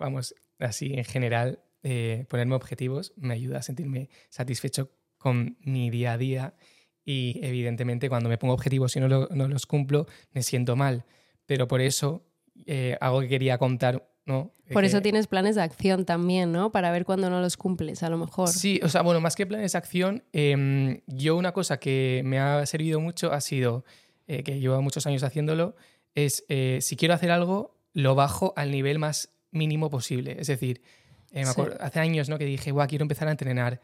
vamos, 0.00 0.34
así 0.58 0.94
en 0.94 1.04
general, 1.04 1.60
eh, 1.82 2.24
ponerme 2.28 2.54
objetivos 2.54 3.12
me 3.16 3.34
ayuda 3.34 3.58
a 3.58 3.62
sentirme 3.62 4.08
satisfecho 4.30 4.90
con 5.18 5.56
mi 5.60 5.90
día 5.90 6.12
a 6.12 6.18
día. 6.18 6.54
Y 7.04 7.40
evidentemente 7.42 8.08
cuando 8.08 8.30
me 8.30 8.38
pongo 8.38 8.54
objetivos 8.54 8.96
y 8.96 9.00
no, 9.00 9.08
no 9.08 9.48
los 9.48 9.66
cumplo, 9.66 10.06
me 10.32 10.42
siento 10.42 10.74
mal. 10.74 11.04
Pero 11.46 11.68
por 11.68 11.80
eso, 11.82 12.26
eh, 12.66 12.96
algo 13.00 13.20
que 13.20 13.28
quería 13.28 13.58
contar 13.58 14.08
por 14.26 14.84
eso 14.84 15.02
tienes 15.02 15.26
planes 15.26 15.54
de 15.54 15.62
acción 15.62 16.04
también, 16.04 16.50
¿no? 16.50 16.72
Para 16.72 16.90
ver 16.90 17.04
cuándo 17.04 17.28
no 17.28 17.40
los 17.40 17.56
cumples, 17.56 18.02
a 18.02 18.08
lo 18.08 18.16
mejor. 18.16 18.48
Sí, 18.48 18.80
o 18.82 18.88
sea, 18.88 19.02
bueno, 19.02 19.20
más 19.20 19.36
que 19.36 19.46
planes 19.46 19.72
de 19.72 19.78
acción, 19.78 20.24
em, 20.32 21.00
yo 21.06 21.36
una 21.36 21.52
cosa 21.52 21.78
que 21.78 22.22
me 22.24 22.38
ha 22.38 22.64
servido 22.64 23.00
mucho 23.00 23.32
ha 23.32 23.40
sido, 23.40 23.84
eh, 24.26 24.42
que 24.42 24.58
llevo 24.58 24.80
muchos 24.80 25.06
años 25.06 25.22
haciéndolo, 25.22 25.76
es 26.14 26.44
eh, 26.48 26.78
si 26.80 26.96
quiero 26.96 27.14
hacer 27.14 27.30
algo, 27.30 27.76
lo 27.92 28.14
bajo 28.14 28.54
al 28.56 28.70
nivel 28.70 28.98
más 28.98 29.30
mínimo 29.50 29.90
posible. 29.90 30.36
Es 30.38 30.46
decir, 30.46 30.80
eh, 31.32 31.44
me 31.44 31.50
acuerdo, 31.50 31.76
hace 31.80 32.00
años 32.00 32.28
¿no? 32.28 32.38
que 32.38 32.46
dije, 32.46 32.70
guau, 32.70 32.88
quiero 32.88 33.02
empezar 33.02 33.28
a 33.28 33.32
entrenar. 33.32 33.80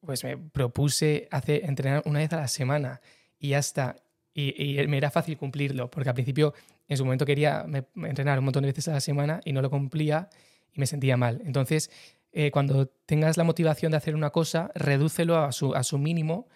pues 0.00 0.22
me 0.22 0.36
propuse 0.38 1.26
hacer, 1.32 1.64
entrenar 1.64 2.02
una 2.06 2.20
vez 2.20 2.32
a 2.32 2.36
la 2.36 2.48
semana 2.48 3.00
y 3.38 3.48
ya 3.48 3.58
está. 3.58 3.96
Y, 4.32 4.80
y, 4.80 4.86
me 4.86 4.96
era 4.96 5.10
fácil 5.10 5.36
cumplirlo, 5.36 5.90
porque 5.90 6.08
al 6.08 6.14
principio 6.14 6.54
en 6.88 6.96
su 6.96 7.04
momento 7.04 7.26
quería 7.26 7.66
entrenar 7.96 8.38
un 8.38 8.46
montón 8.46 8.62
de 8.62 8.68
veces 8.68 8.88
a 8.88 8.92
la 8.92 9.00
semana 9.00 9.40
y 9.44 9.52
no 9.52 9.62
lo 9.62 9.70
cumplía 9.70 10.30
y 10.72 10.80
me 10.80 10.86
sentía 10.86 11.16
mal. 11.16 11.42
Entonces, 11.44 11.90
eh, 12.32 12.50
cuando 12.50 12.86
tengas 13.06 13.36
la 13.36 13.44
motivación 13.44 13.90
de 13.92 13.98
hacer 13.98 14.14
una 14.14 14.30
cosa, 14.30 14.70
redúcelo 14.74 15.36
a 15.36 15.52
su, 15.52 15.98
mínimo 15.98 16.48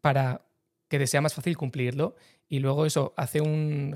para 0.00 0.42
que 0.88 0.98
te 0.98 1.06
sea 1.06 1.20
más 1.20 1.34
fácil 1.34 1.56
cumplirlo. 1.56 2.16
Y 2.48 2.58
luego 2.58 2.84
eso 2.84 3.14
hace 3.16 3.40
un. 3.40 3.94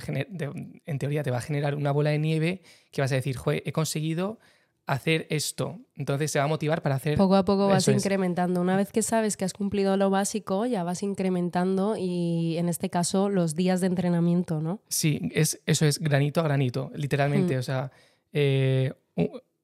En 0.86 0.98
teoría 0.98 1.22
te 1.22 1.30
va 1.30 1.38
a 1.38 1.42
generar 1.42 1.74
una 1.74 1.90
bola 1.90 2.10
de 2.10 2.18
nieve 2.18 2.62
que 2.92 3.00
vas 3.00 3.10
a 3.10 3.16
decir, 3.16 3.36
he 3.46 3.72
conseguido 3.72 4.38
hacer 4.86 5.26
esto. 5.30 5.78
Entonces 5.94 6.30
se 6.30 6.38
va 6.38 6.44
a 6.44 6.48
motivar 6.48 6.82
para 6.82 6.96
hacer... 6.96 7.16
Poco 7.16 7.36
a 7.36 7.44
poco 7.44 7.68
vas 7.68 7.88
incrementando. 7.88 8.60
Una 8.60 8.76
vez 8.76 8.92
que 8.92 9.02
sabes 9.02 9.36
que 9.36 9.44
has 9.44 9.52
cumplido 9.52 9.96
lo 9.96 10.10
básico, 10.10 10.66
ya 10.66 10.82
vas 10.84 11.02
incrementando 11.02 11.96
y 11.96 12.56
en 12.58 12.68
este 12.68 12.90
caso 12.90 13.28
los 13.28 13.54
días 13.54 13.80
de 13.80 13.86
entrenamiento, 13.86 14.60
¿no? 14.60 14.80
Sí, 14.88 15.30
es, 15.32 15.60
eso 15.66 15.86
es 15.86 15.98
granito 15.98 16.40
a 16.40 16.44
granito, 16.44 16.90
literalmente. 16.94 17.56
Mm. 17.56 17.58
O 17.58 17.62
sea, 17.62 17.92
eh, 18.32 18.92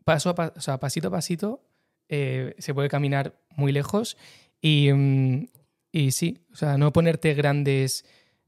paso 0.05 0.35
a 0.37 0.53
o 0.57 0.61
sea, 0.61 0.79
pasito 0.79 1.09
a 1.09 1.11
pasito 1.11 1.61
eh, 2.09 2.55
se 2.59 2.75
puede 2.75 2.89
caminar 2.89 3.39
muy 3.51 3.73
lejos 3.73 4.17
y, 4.61 4.91
mm, 4.93 5.49
y, 5.93 6.11
sí, 6.13 6.39
o 6.53 6.57
sea, 6.57 6.79
no 6.79 6.93
ponerte 6.93 7.35
grandes 7.35 8.05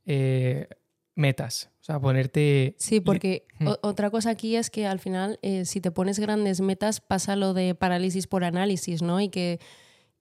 eh, 0.07 0.69
metas. 1.15 1.72
O 1.83 1.85
sea, 1.85 1.99
ponerte... 1.99 2.77
Sí, 2.79 3.01
porque 3.01 3.45
otra 3.81 4.11
cosa 4.11 4.31
aquí 4.31 4.55
es 4.55 4.71
que 4.71 4.87
al 4.87 5.01
final, 5.01 5.41
eh, 5.43 5.65
si 5.65 5.81
te 5.81 5.91
pones 5.91 6.21
grandes 6.21 6.61
metas, 6.61 7.01
pasa 7.01 7.35
lo 7.35 7.55
de 7.55 7.75
parálisis 7.75 8.29
por 8.29 8.45
análisis, 8.45 9.03
¿no? 9.03 9.21
Y 9.21 9.31
que, 9.31 9.59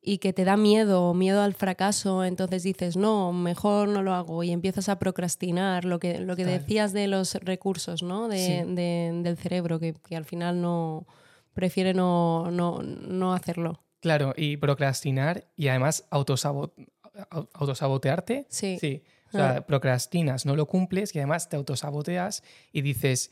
y 0.01 0.17
que 0.17 0.33
te 0.33 0.43
da 0.43 0.57
miedo, 0.57 1.13
miedo 1.13 1.43
al 1.43 1.53
fracaso, 1.53 2.25
entonces 2.25 2.63
dices, 2.63 2.97
no, 2.97 3.31
mejor 3.31 3.89
no 3.89 4.01
lo 4.01 4.15
hago 4.15 4.41
y 4.41 4.49
empiezas 4.49 4.89
a 4.89 4.97
procrastinar, 4.97 5.85
lo 5.85 5.99
que, 5.99 6.17
lo 6.17 6.35
que 6.35 6.45
decías 6.45 6.93
de 6.93 7.05
los 7.05 7.35
recursos, 7.35 8.01
¿no? 8.01 8.27
De, 8.27 8.65
del 9.23 9.37
cerebro, 9.37 9.79
que, 9.79 9.93
al 10.15 10.25
final 10.25 10.61
no 10.61 11.05
prefiere 11.53 11.93
no, 11.93 12.49
no, 12.49 13.33
hacerlo. 13.35 13.83
Claro, 13.99 14.33
y 14.35 14.57
procrastinar 14.57 15.45
y 15.55 15.67
además 15.67 16.07
autosabotearte. 16.09 18.47
Sí. 18.49 18.79
sí 18.81 19.03
o 19.33 19.37
sea, 19.37 19.57
ah. 19.57 19.65
procrastinas, 19.65 20.45
no 20.45 20.55
lo 20.55 20.67
cumples 20.67 21.15
y 21.15 21.19
además 21.19 21.49
te 21.49 21.55
autosaboteas 21.55 22.43
y 22.71 22.81
dices, 22.81 23.31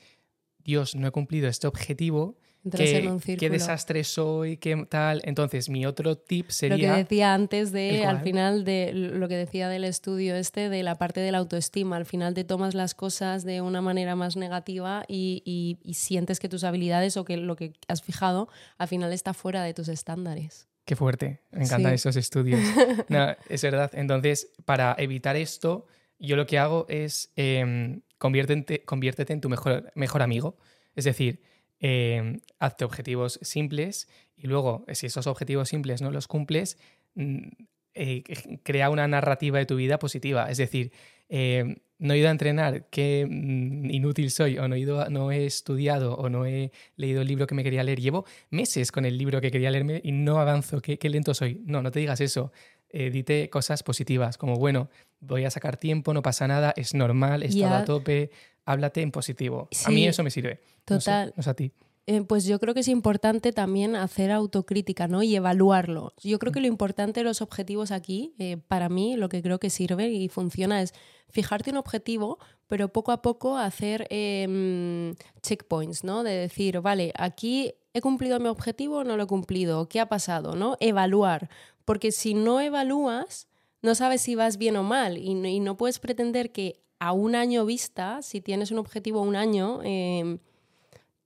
Dios, 0.63 0.95
no 0.95 1.07
he 1.07 1.11
cumplido 1.11 1.47
este 1.47 1.67
objetivo. 1.67 2.37
Qué, 2.71 3.37
qué, 3.39 3.49
desastre 3.49 4.03
soy, 4.03 4.57
qué 4.57 4.85
tal. 4.89 5.21
Entonces, 5.23 5.69
mi 5.69 5.85
otro 5.85 6.17
tip 6.17 6.49
sería. 6.49 6.89
Lo 6.89 6.93
que 6.93 7.03
decía 7.03 7.33
antes 7.33 7.71
de, 7.71 8.05
al 8.05 8.19
final, 8.19 8.65
de 8.65 8.91
lo 8.93 9.29
que 9.29 9.37
decía 9.37 9.69
del 9.69 9.85
estudio 9.85 10.35
este, 10.35 10.67
de 10.67 10.83
la 10.83 10.95
parte 10.95 11.21
de 11.21 11.31
la 11.31 11.37
autoestima. 11.37 11.95
Al 11.95 12.05
final 12.05 12.33
te 12.33 12.43
tomas 12.43 12.75
las 12.75 12.95
cosas 12.95 13.45
de 13.45 13.61
una 13.61 13.81
manera 13.81 14.17
más 14.17 14.35
negativa 14.35 15.05
y, 15.07 15.77
sientes 15.93 16.39
que 16.39 16.49
tus 16.49 16.65
habilidades 16.65 17.15
o 17.15 17.23
que 17.23 17.37
lo 17.37 17.55
que 17.55 17.73
has 17.87 18.01
fijado 18.01 18.49
al 18.77 18.89
final 18.89 19.13
está 19.13 19.33
fuera 19.33 19.63
de 19.63 19.73
tus 19.73 19.87
estándares. 19.87 20.68
Qué 20.85 20.95
fuerte, 20.95 21.41
me 21.51 21.63
encantan 21.63 21.93
esos 21.93 22.15
estudios. 22.15 22.59
es 23.49 23.61
verdad. 23.61 23.91
Entonces, 23.93 24.51
para 24.65 24.95
evitar 24.97 25.35
esto, 25.35 25.85
yo 26.17 26.35
lo 26.35 26.45
que 26.47 26.57
hago 26.57 26.85
es 26.89 27.31
eh, 27.35 27.99
conviértete, 28.19 28.83
conviértete, 28.83 29.33
en 29.33 29.41
tu 29.41 29.49
mejor, 29.49 29.91
mejor 29.95 30.21
amigo. 30.21 30.57
Es 30.95 31.05
decir, 31.05 31.41
em, 31.79 32.41
hazte 32.59 32.85
objetivos 32.85 33.39
simples 33.41 34.07
y 34.35 34.47
luego, 34.47 34.85
si 34.93 35.07
esos 35.07 35.25
objetivos 35.25 35.69
simples 35.69 36.01
no 36.01 36.11
los 36.11 36.27
cumples, 36.27 36.77
mm, 37.15 37.47
eh, 37.95 38.23
crea 38.63 38.89
una 38.89 39.07
narrativa 39.07 39.57
de 39.57 39.65
tu 39.65 39.75
vida 39.75 39.97
positiva. 39.97 40.51
Es 40.51 40.57
decir, 40.57 40.91
em, 41.29 41.77
no 41.99 42.13
he 42.13 42.17
ido 42.17 42.29
a 42.29 42.31
entrenar, 42.31 42.85
qué 42.89 43.27
mm, 43.29 43.91
inútil 43.91 44.31
soy, 44.31 44.57
o 44.57 44.67
no 44.67 44.75
he, 44.75 44.79
ido 44.79 45.09
no 45.09 45.31
he 45.31 45.45
estudiado, 45.45 46.15
o 46.15 46.29
no 46.29 46.45
he 46.45 46.71
leído 46.95 47.21
el 47.21 47.27
libro 47.27 47.45
que 47.45 47.55
me 47.55 47.63
quería 47.63 47.83
leer. 47.83 47.99
Llevo 47.99 48.25
meses 48.49 48.91
con 48.91 49.05
el 49.05 49.17
libro 49.17 49.41
que 49.41 49.51
quería 49.51 49.69
leerme 49.69 50.01
y 50.03 50.11
no 50.13 50.39
avanzo, 50.39 50.81
qué, 50.81 50.97
lento 51.09 51.33
soy. 51.33 51.61
No, 51.65 51.81
no 51.81 51.91
te 51.91 51.99
digas 51.99 52.21
eso. 52.21 52.51
Eh, 52.89 53.11
dite 53.11 53.49
cosas 53.49 53.83
positivas, 53.83 54.37
como 54.37 54.55
bueno, 54.55 54.89
voy 55.19 55.45
a 55.45 55.51
sacar 55.51 55.77
tiempo, 55.77 56.13
no 56.13 56.23
pasa 56.23 56.47
nada, 56.47 56.73
es 56.75 56.95
normal, 56.95 57.43
estaba 57.43 57.79
a 57.79 57.85
tope, 57.85 58.31
háblate 58.65 59.01
en 59.01 59.11
positivo. 59.11 59.69
A 59.85 59.91
mí 59.91 60.07
eso 60.07 60.23
me 60.23 60.31
sirve. 60.31 60.61
Total. 60.85 61.33
no 61.35 61.43
sé 61.43 61.49
a 61.49 61.53
ti. 61.53 61.71
Eh, 62.11 62.23
pues 62.23 62.45
yo 62.45 62.59
creo 62.59 62.73
que 62.73 62.79
es 62.79 62.87
importante 62.87 63.53
también 63.53 63.95
hacer 63.95 64.31
autocrítica 64.31 65.07
¿no? 65.07 65.21
y 65.21 65.35
evaluarlo. 65.35 66.13
Yo 66.17 66.39
creo 66.39 66.51
que 66.51 66.59
lo 66.59 66.65
importante 66.65 67.19
de 67.19 67.23
los 67.23 67.43
objetivos 67.43 67.91
aquí, 67.91 68.33
eh, 68.39 68.57
para 68.57 68.89
mí, 68.89 69.15
lo 69.15 69.29
que 69.29 69.43
creo 69.43 69.59
que 69.59 69.69
sirve 69.69 70.09
y 70.09 70.27
funciona 70.27 70.81
es 70.81 70.95
fijarte 71.29 71.69
un 71.69 71.77
objetivo, 71.77 72.39
pero 72.65 72.91
poco 72.91 73.11
a 73.11 73.21
poco 73.21 73.59
hacer 73.59 74.07
em, 74.09 75.13
checkpoints, 75.43 76.03
¿no? 76.03 76.23
De 76.23 76.31
decir, 76.31 76.81
vale, 76.81 77.13
aquí 77.15 77.75
he 77.93 78.01
cumplido 78.01 78.39
mi 78.39 78.47
objetivo 78.47 78.97
o 78.97 79.03
no 79.03 79.15
lo 79.15 79.25
he 79.25 79.27
cumplido, 79.27 79.87
¿qué 79.87 79.99
ha 79.99 80.09
pasado? 80.09 80.55
¿no? 80.55 80.77
Evaluar, 80.79 81.47
porque 81.85 82.11
si 82.11 82.33
no 82.33 82.59
evalúas, 82.59 83.47
no 83.83 83.93
sabes 83.93 84.23
si 84.23 84.33
vas 84.33 84.57
bien 84.57 84.77
o 84.77 84.83
mal 84.83 85.19
y, 85.19 85.33
y 85.33 85.59
no 85.59 85.77
puedes 85.77 85.99
pretender 85.99 86.51
que 86.51 86.81
a 86.97 87.13
un 87.13 87.35
año 87.35 87.65
vista, 87.65 88.23
si 88.23 88.41
tienes 88.41 88.71
un 88.71 88.79
objetivo 88.79 89.19
a 89.19 89.23
un 89.23 89.35
año, 89.35 89.81
em, 89.83 90.39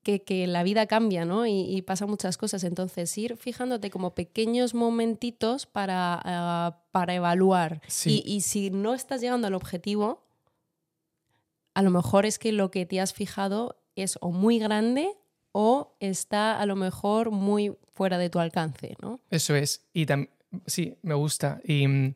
que, 0.04 0.48
la 0.48 0.64
vida 0.64 0.86
cambia, 0.86 1.26
¿no? 1.26 1.48
Y, 1.48 1.82
pasa 1.82 2.06
muchas 2.06 2.38
cosas. 2.38 2.64
Entonces, 2.64 3.18
ir 3.18 3.38
fijándote 3.38 3.90
como 3.90 4.14
pequeños 4.14 4.74
momentitos 4.74 5.66
para, 5.66 6.22
ah, 6.24 6.82
para 6.92 7.16
evaluar. 7.16 7.82
Y, 8.06 8.42
si 8.42 8.70
no 8.70 8.94
estás 8.94 9.22
llegando 9.22 9.48
al 9.48 9.56
objetivo, 9.56 10.24
a 11.74 11.82
lo 11.82 11.90
mejor 11.90 12.26
es 12.26 12.38
que 12.38 12.52
lo 12.52 12.70
que 12.70 12.86
te 12.86 13.00
has 13.00 13.14
fijado 13.14 13.78
es 13.96 14.18
o 14.22 14.32
muy 14.32 14.60
grande 14.60 15.10
o 15.52 15.96
está 16.00 16.60
a 16.60 16.66
lo 16.66 16.76
mejor 16.76 17.32
muy 17.32 17.76
fuera 17.94 18.18
de 18.18 18.30
tu 18.30 18.40
alcance, 18.40 18.96
¿no? 19.02 19.20
Eso 19.30 19.56
es. 19.56 19.86
Y 19.94 20.06
sí, 20.66 20.98
me 21.02 21.14
gusta. 21.14 21.62
Y 21.64 21.88
mm, 21.88 22.16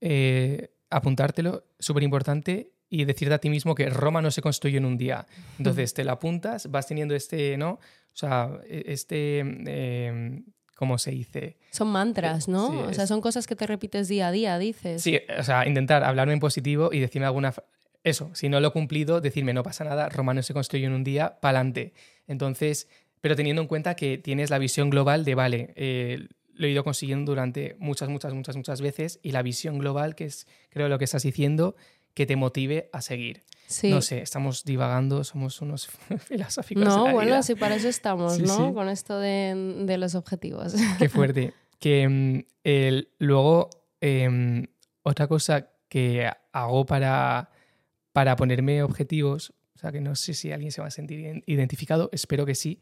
eh, 0.00 0.70
apuntártelo, 0.90 1.64
súper 1.78 2.02
importante, 2.02 2.70
y 2.90 3.04
decirte 3.04 3.34
a 3.34 3.38
ti 3.38 3.50
mismo 3.50 3.74
que 3.74 3.88
Roma 3.90 4.22
no 4.22 4.30
se 4.30 4.42
construye 4.42 4.78
en 4.78 4.84
un 4.84 4.96
día. 4.96 5.26
Entonces 5.58 5.94
te 5.94 6.04
la 6.04 6.12
apuntas, 6.12 6.70
vas 6.70 6.86
teniendo 6.86 7.14
este, 7.14 7.56
¿no? 7.56 7.72
O 7.72 8.16
sea, 8.16 8.50
e, 8.66 8.84
este, 8.86 9.40
em, 9.40 10.44
¿cómo 10.74 10.98
se 10.98 11.10
dice? 11.10 11.58
Son 11.70 11.88
mantras, 11.88 12.48
¿no? 12.48 12.68
o 12.80 12.92
sea, 12.92 13.06
son 13.06 13.20
cosas 13.20 13.46
que 13.46 13.56
te 13.56 13.66
repites 13.66 14.08
día 14.08 14.28
a 14.28 14.32
día, 14.32 14.58
dices. 14.58 15.02
Sí, 15.02 15.18
o 15.38 15.42
sea, 15.42 15.66
intentar 15.66 16.04
hablarme 16.04 16.32
en 16.32 16.40
positivo 16.40 16.90
y 16.92 17.00
decirme 17.00 17.26
alguna... 17.26 17.52
Eso, 18.04 18.30
si 18.32 18.48
no 18.48 18.60
lo 18.60 18.68
he 18.68 18.70
cumplido, 18.70 19.20
decirme 19.20 19.52
no 19.52 19.62
pasa 19.62 19.84
nada, 19.84 20.08
Roma 20.08 20.32
no 20.32 20.42
se 20.42 20.54
construye 20.54 20.86
en 20.86 20.92
un 20.92 21.04
día, 21.04 21.40
pa'lante. 21.40 21.92
Entonces, 22.26 22.88
pero 23.20 23.36
teniendo 23.36 23.60
en 23.60 23.68
cuenta 23.68 23.96
que 23.96 24.18
tienes 24.18 24.50
la 24.50 24.58
visión 24.58 24.88
global 24.88 25.24
de, 25.24 25.34
vale, 25.34 25.72
eh, 25.76 26.28
lo 26.54 26.66
he 26.66 26.70
ido 26.70 26.84
consiguiendo 26.84 27.32
durante 27.32 27.76
muchas, 27.78 28.08
muchas, 28.08 28.34
muchas, 28.34 28.56
muchas 28.56 28.80
veces 28.80 29.20
y 29.22 29.32
la 29.32 29.42
visión 29.42 29.78
global, 29.78 30.14
que 30.14 30.24
es 30.26 30.46
creo 30.70 30.88
lo 30.88 30.98
que 30.98 31.04
estás 31.04 31.22
diciendo, 31.22 31.76
que 32.18 32.26
te 32.26 32.34
motive 32.34 32.90
a 32.92 33.00
seguir. 33.00 33.44
No 33.84 34.02
sé, 34.02 34.22
estamos 34.22 34.64
divagando, 34.64 35.22
somos 35.22 35.60
unos 35.60 35.86
filosóficos. 36.26 36.84
No, 36.84 37.12
bueno, 37.12 37.40
sí, 37.44 37.54
para 37.54 37.76
eso 37.76 37.88
estamos, 37.88 38.40
¿no? 38.40 38.74
Con 38.74 38.88
esto 38.88 39.20
de, 39.20 39.96
los 39.96 40.16
objetivos. 40.16 40.74
Qué 40.98 41.08
fuerte. 41.08 41.54
Que 41.78 42.08
mm, 42.08 43.04
luego, 43.20 43.70
em, 44.00 44.66
otra 45.04 45.28
cosa 45.28 45.70
que 45.88 46.28
hago 46.50 46.86
para, 46.86 47.50
para 48.12 48.34
ponerme 48.34 48.82
objetivos, 48.82 49.54
o 49.76 49.78
sea, 49.78 49.92
que 49.92 50.00
no 50.00 50.16
sé 50.16 50.34
si 50.34 50.50
alguien 50.50 50.72
se 50.72 50.80
va 50.80 50.88
a 50.88 50.90
sentir 50.90 51.44
identificado, 51.46 52.08
espero 52.10 52.44
que 52.46 52.56
sí, 52.56 52.80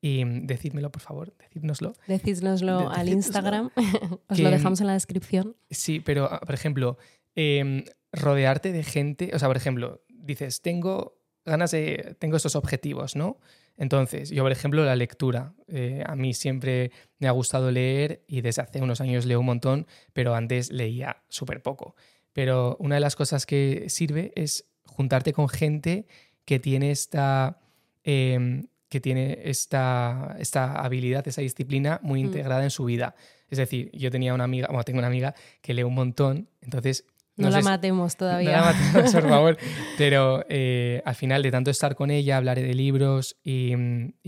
y 0.00 0.24
mm, 0.24 0.46
decídmelo, 0.46 0.92
por 0.92 1.02
favor, 1.02 1.34
decídnoslo. 1.40 1.94
Decídnoslo 2.06 2.88
al 2.88 3.08
Instagram, 3.08 3.70
os 4.28 4.38
lo 4.38 4.48
dejamos 4.48 4.80
en 4.80 4.86
la 4.86 4.92
descripción. 4.92 5.56
Sí, 5.72 5.98
pero, 5.98 6.26
ah, 6.30 6.38
por 6.38 6.54
ejemplo, 6.54 6.98
em, 7.34 7.82
rodearte 8.16 8.72
de 8.72 8.82
gente, 8.82 9.30
o 9.34 9.38
sea, 9.38 9.48
por 9.48 9.56
ejemplo, 9.56 10.02
dices, 10.08 10.62
tengo 10.62 11.20
ganas 11.44 11.70
de, 11.70 12.16
tengo 12.18 12.36
estos 12.36 12.56
objetivos, 12.56 13.14
¿no? 13.14 13.38
Entonces, 13.76 14.30
yo, 14.30 14.42
por 14.42 14.52
ejemplo, 14.52 14.84
la 14.84 14.96
lectura. 14.96 15.54
Eh, 15.68 16.02
a 16.06 16.16
mí 16.16 16.34
siempre 16.34 16.90
me 17.18 17.28
ha 17.28 17.30
gustado 17.30 17.70
leer 17.70 18.24
y 18.26 18.40
desde 18.40 18.62
hace 18.62 18.80
unos 18.80 19.00
años 19.00 19.26
leo 19.26 19.40
un 19.40 19.46
montón, 19.46 19.86
pero 20.12 20.34
antes 20.34 20.72
leía 20.72 21.22
súper 21.28 21.62
poco. 21.62 21.94
Pero 22.32 22.76
una 22.80 22.96
de 22.96 23.00
las 23.00 23.16
cosas 23.16 23.46
que 23.46 23.88
sirve 23.88 24.32
es 24.34 24.68
juntarte 24.84 25.32
con 25.32 25.48
gente 25.48 26.06
que 26.44 26.58
tiene 26.58 26.90
esta, 26.90 27.60
em, 28.02 28.68
que 28.88 29.00
tiene 29.00 29.40
esta, 29.44 30.36
esta 30.38 30.80
habilidad, 30.80 31.26
esa 31.28 31.42
disciplina 31.42 32.00
muy 32.02 32.22
mm. 32.22 32.26
integrada 32.26 32.64
en 32.64 32.70
su 32.70 32.84
vida. 32.84 33.14
Es 33.50 33.58
decir, 33.58 33.90
yo 33.92 34.10
tenía 34.10 34.32
una 34.34 34.44
amiga, 34.44 34.68
bueno, 34.68 34.84
tengo 34.84 34.98
una 34.98 35.08
amiga 35.08 35.34
que 35.60 35.74
lee 35.74 35.82
un 35.82 35.94
montón, 35.94 36.48
entonces 36.62 37.04
no, 37.36 37.50
la 37.50 37.60
matemos 37.60 38.16
todavía. 38.16 38.50
No 38.50 38.56
la 38.56 38.72
matemos, 38.72 39.12
por 39.12 39.22
favor. 39.28 39.58
Pero 39.98 40.44
eh, 40.48 41.02
al 41.04 41.14
final, 41.14 41.42
de 41.42 41.50
tanto 41.50 41.70
estar 41.70 41.94
con 41.94 42.10
ella, 42.10 42.36
hablar 42.36 42.58
de 42.58 42.74
libros 42.74 43.36
y, 43.42 43.72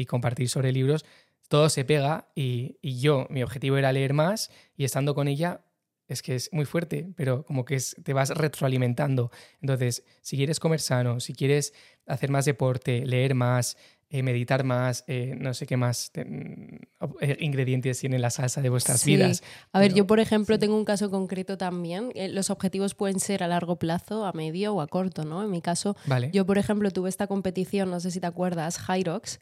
compartir 0.07 0.49
sobre 0.49 0.73
libros, 0.73 1.05
todo 1.49 1.69
se 1.69 1.85
pega 1.85 2.29
y, 2.35 2.79
yo, 2.83 3.27
mi 3.31 3.43
objetivo 3.43 3.77
era 3.77 3.93
leer 3.93 4.12
más 4.12 4.50
y 4.77 4.85
estando 4.85 5.15
con 5.15 5.29
ella, 5.29 5.62
es 6.07 6.23
que 6.23 6.35
es 6.35 6.50
muy 6.53 6.65
fuerte, 6.65 7.11
pero 7.17 7.45
como 7.45 7.65
que 7.65 7.79
te 8.03 8.12
vas 8.12 8.31
retroalimentando. 8.31 9.31
Entonces, 9.61 10.04
si 10.23 10.37
quieres 10.37 10.59
comer 10.59 10.80
sano, 10.80 11.21
si 11.21 11.35
quieres 11.35 11.75
hacer 12.06 12.30
más 12.30 12.47
deporte, 12.47 13.04
leer 13.04 13.35
más, 13.35 13.76
eh, 14.10 14.23
meditar 14.23 14.64
más, 14.64 15.04
eh, 15.06 15.36
no 15.38 15.52
sé 15.52 15.66
qué 15.66 15.76
más 15.76 16.10
mm, 16.16 16.76
eh, 17.21 17.36
ingredientes 17.40 18.00
tiene 18.00 18.18
la 18.18 18.30
salsa 18.30 18.62
de 18.62 18.71
vuestras 18.71 19.04
vidas. 19.04 19.42
A 19.71 19.80
ver, 19.80 19.92
yo 19.92 20.06
por 20.06 20.18
ejemplo 20.18 20.58
tengo 20.58 20.78
un 20.78 20.86
caso 20.86 21.10
concreto 21.10 21.58
también. 21.58 22.10
los 22.32 22.49
objetivos 22.49 22.94
pueden 22.94 23.21
ser 23.21 23.42
a 23.42 23.49
largo 23.49 23.76
plazo, 23.76 24.25
a 24.25 24.32
medio 24.32 24.73
o 24.73 24.80
a 24.80 24.86
corto, 24.86 25.26
¿no? 25.26 25.44
En 25.44 25.50
mi 25.50 25.60
caso, 25.60 25.94
yo 26.32 26.47
por 26.47 26.56
ejemplo 26.56 26.90
tuve 26.90 27.10
esta 27.10 27.26
competición, 27.26 27.90
no 27.90 28.00
sé 28.00 28.10
si 28.10 28.18
te 28.18 28.26
acuerdas, 28.26 28.80
Hyrox. 28.88 29.40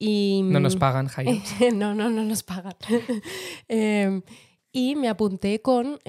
Y, 0.00 0.40
no 0.42 0.58
nos 0.58 0.74
pagan 0.74 1.08
Hyrox. 1.08 1.54
no, 1.74 1.94
no, 1.94 2.10
no 2.10 2.24
nos 2.24 2.42
pagan. 2.42 2.74
Em, 3.68 4.22
y 4.72 4.96
me 4.96 5.08
apunté 5.08 5.62
con, 5.62 6.00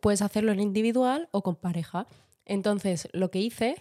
puedes 0.00 0.22
hacerlo 0.22 0.52
en 0.52 0.60
individual 0.60 1.28
o 1.32 1.42
con 1.42 1.56
pareja. 1.56 2.06
Entonces, 2.46 3.08
lo 3.12 3.32
que 3.32 3.40
hice 3.40 3.76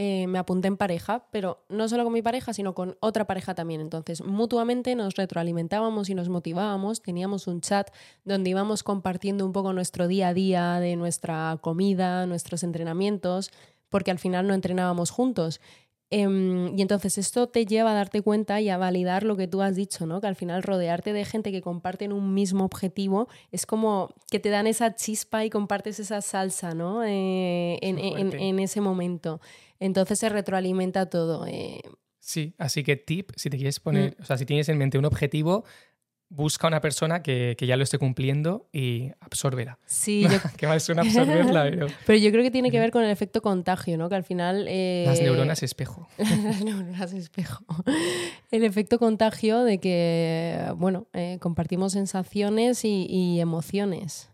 eh, 0.00 0.28
me 0.28 0.38
apunté 0.38 0.68
en 0.68 0.76
pareja, 0.76 1.26
pero 1.32 1.64
no 1.68 1.88
solo 1.88 2.04
con 2.04 2.12
mi 2.12 2.22
pareja, 2.22 2.52
sino 2.52 2.72
con 2.72 2.96
otra 3.00 3.26
pareja 3.26 3.56
también. 3.56 3.80
Entonces, 3.80 4.22
mutuamente 4.22 4.94
nos 4.94 5.16
retroalimentábamos 5.16 6.08
y 6.08 6.14
nos 6.14 6.28
motivábamos. 6.28 7.02
Teníamos 7.02 7.48
un 7.48 7.60
chat 7.60 7.90
donde 8.24 8.50
íbamos 8.50 8.84
compartiendo 8.84 9.44
un 9.44 9.52
poco 9.52 9.72
nuestro 9.72 10.06
día 10.06 10.28
a 10.28 10.34
día 10.34 10.78
de 10.78 10.94
nuestra 10.94 11.58
comida, 11.60 12.26
nuestros 12.26 12.62
entrenamientos, 12.62 13.50
porque 13.88 14.12
al 14.12 14.20
final 14.20 14.46
no 14.46 14.54
entrenábamos 14.54 15.10
juntos. 15.10 15.60
Em, 16.10 16.78
y 16.78 16.80
entonces 16.80 17.18
esto 17.18 17.48
te 17.48 17.66
lleva 17.66 17.90
a 17.90 17.94
darte 17.94 18.22
cuenta 18.22 18.62
y 18.62 18.70
a 18.70 18.78
validar 18.78 19.24
lo 19.24 19.36
que 19.36 19.46
tú 19.46 19.60
has 19.60 19.76
dicho, 19.76 20.06
¿no? 20.06 20.22
Que 20.22 20.26
al 20.26 20.36
final 20.36 20.62
rodearte 20.62 21.12
de 21.12 21.24
gente 21.26 21.52
que 21.52 21.60
comparten 21.60 22.12
un 22.12 22.32
mismo 22.32 22.64
objetivo 22.64 23.28
es 23.52 23.66
como 23.66 24.14
que 24.30 24.38
te 24.40 24.48
dan 24.48 24.66
esa 24.66 24.94
chispa 24.94 25.44
y 25.44 25.50
compartes 25.50 26.00
esa 26.00 26.22
salsa, 26.22 26.72
¿no? 26.72 27.04
Eh, 27.04 27.78
en, 27.82 27.98
en, 27.98 28.58
ese 28.58 28.80
momento. 28.80 29.40
Entonces 29.80 30.18
se 30.18 30.28
retroalimenta 30.28 31.08
todo. 31.08 31.46
Eh. 31.46 31.80
Sí, 32.18 32.54
así 32.58 32.82
que 32.82 32.96
tip, 32.96 33.30
si 33.36 33.50
te 33.50 33.56
quieres 33.56 33.80
poner, 33.80 34.16
mm. 34.18 34.22
o 34.22 34.24
sea, 34.24 34.36
si 34.36 34.44
tienes 34.44 34.68
en 34.68 34.78
mente 34.78 34.98
un 34.98 35.04
objetivo, 35.04 35.64
busca 36.30 36.66
una 36.66 36.80
persona 36.80 37.22
que, 37.22 37.56
ya 37.58 37.76
lo 37.76 37.84
esté 37.84 37.98
cumpliendo 37.98 38.68
y 38.72 39.10
absórbela. 39.20 39.78
Sí, 39.86 40.22
yo... 40.30 40.38
Qué 40.56 40.66
mal 40.66 40.80
suena 40.80 41.02
absorberla, 41.02 41.70
pero... 42.06 42.18
yo 42.18 42.30
creo 42.30 42.42
que 42.42 42.50
tiene 42.50 42.70
que 42.70 42.78
ver 42.78 42.90
con 42.90 43.02
el 43.02 43.10
efecto 43.10 43.40
contagio, 43.42 43.96
¿no? 43.96 44.08
Que 44.08 44.16
al 44.16 44.24
final... 44.24 44.66
Eh, 44.68 45.04
Las 45.06 45.20
neuronas 45.20 45.62
espejo. 45.62 46.08
Las 46.18 46.62
neuronas 46.62 47.12
espejo. 47.12 47.64
El 48.50 48.64
efecto 48.64 48.98
contagio 48.98 49.64
de 49.64 49.78
que, 49.78 50.66
bueno, 50.76 51.08
eh, 51.12 51.38
compartimos 51.40 51.92
sensaciones 51.92 52.84
y, 52.84 53.40
emociones 53.40 54.30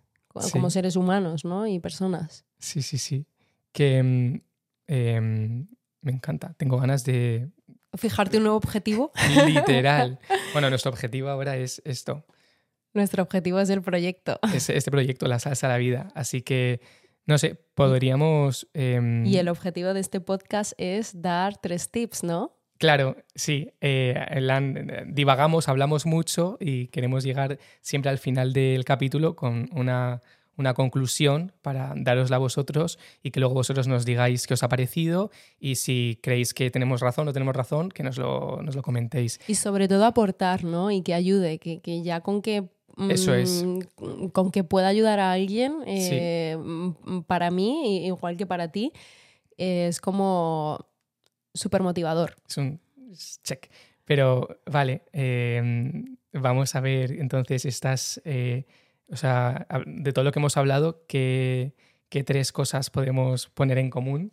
como 0.53 0.71
seres 0.71 0.97
humanos, 0.97 1.45
¿no? 1.45 1.67
Y 1.67 1.79
personas. 1.79 2.45
Sí, 2.59 2.83
sí, 2.83 2.99
sí. 2.99 3.27
Que 3.73 4.41
em, 4.87 5.67
me 6.01 6.13
encanta. 6.13 6.55
Tengo 6.57 6.79
ganas 6.79 7.05
de 7.05 7.49
fijarte 7.97 8.37
un 8.39 8.45
nuevo 8.45 8.57
objetivo. 8.57 9.13
Literal. 9.47 10.19
Bueno, 10.53 10.71
nuestro 10.71 10.93
objetivo 10.93 11.31
ahora 11.31 11.57
es 11.57 11.83
esto. 11.85 12.25
Nuestro 12.93 13.25
objetivo 13.25 13.59
es 13.59 13.71
el 13.71 13.83
proyecto. 13.83 14.39
Es 14.55 14.71
este 14.71 14.91
proyecto, 14.93 15.27
la 15.27 15.41
salsa 15.41 15.67
a 15.67 15.71
la 15.71 15.79
vida. 15.79 16.13
Así 16.15 16.43
que, 16.43 16.81
no 17.27 17.39
sé, 17.39 17.57
podríamos... 17.75 18.69
Em, 18.73 19.27
y 19.27 19.39
el 19.39 19.49
objetivo 19.49 19.93
de 19.93 19.99
este 19.99 20.21
podcast 20.21 20.75
es 20.79 21.21
dar 21.21 21.57
tres 21.57 21.91
tips, 21.91 22.23
¿no? 22.23 22.57
Claro, 22.79 23.17
sí. 23.35 23.73
Eh, 23.81 24.15
divagamos, 25.09 25.69
hablamos 25.69 26.07
mucho 26.07 26.57
y 26.61 26.87
queremos 26.89 27.25
llegar 27.25 27.59
siempre 27.81 28.11
al 28.11 28.19
final 28.19 28.53
del 28.53 28.85
capítulo 28.85 29.35
con 29.35 29.69
una 29.73 30.21
una 30.57 30.75
conclusión 30.75 31.53
para 31.63 31.93
darosla 31.97 32.37
a 32.37 32.39
vosotros 32.39 32.99
y 33.23 33.31
que 33.31 33.41
luego 33.41 33.55
vosotros 33.55 33.89
nos 33.89 34.05
digáis 34.05 34.47
qué 34.47 34.55
os 34.55 34.63
ha 34.63 34.69
parecido 34.69 35.31
y 35.59 35.77
si 35.77 36.19
creéis 36.23 36.55
que 36.55 36.71
tenemos 36.71 37.01
razón 37.01 37.29
o 37.29 37.33
tenemos 37.33 37.55
razón, 37.55 37.91
que 37.91 38.03
nos 38.03 38.19
lo, 38.19 38.63
nos 38.63 38.77
lo 38.77 38.83
comentéis. 38.83 39.41
Y 39.49 39.55
sobre 39.55 39.89
todo 39.89 40.05
aportar, 40.05 40.65
¿no? 40.65 40.91
Y 40.91 41.03
que 41.03 41.15
ayude, 41.15 41.59
que, 41.59 41.81
que 41.81 42.03
ya 42.03 42.21
con 42.21 42.43
que 42.43 42.69
eso 43.09 43.35
es. 43.35 43.65
Mm, 43.65 44.29
con 44.29 44.51
que 44.51 44.65
pueda 44.65 44.89
ayudar 44.89 45.19
a 45.19 45.33
alguien, 45.33 45.79
eh, 45.87 46.57
mm, 46.59 47.23
para 47.27 47.51
mí, 47.51 48.07
igual 48.07 48.37
que 48.37 48.47
para 48.47 48.71
ti, 48.71 48.93
es 49.57 50.01
como 50.01 50.87
súper 51.53 51.83
motivador. 51.83 52.37
Es 52.49 52.57
un 52.57 52.81
check. 53.43 53.69
Pero 54.05 54.61
vale, 54.67 55.03
eh, 55.13 56.05
vamos 56.33 56.75
a 56.75 56.81
ver 56.81 57.13
entonces 57.13 57.65
estas 57.65 58.21
eh, 58.25 58.67
o 59.11 59.17
sea, 59.17 59.67
de 59.87 60.13
todo 60.13 60.25
lo 60.25 60.33
que 60.33 60.39
hemos 60.39 60.57
hablado, 60.57 61.05
¿qué, 61.07 61.75
tres 62.27 62.53
cosas 62.53 62.91
podemos 62.91 63.49
poner 63.49 63.79
en 63.79 63.91
común 63.91 64.33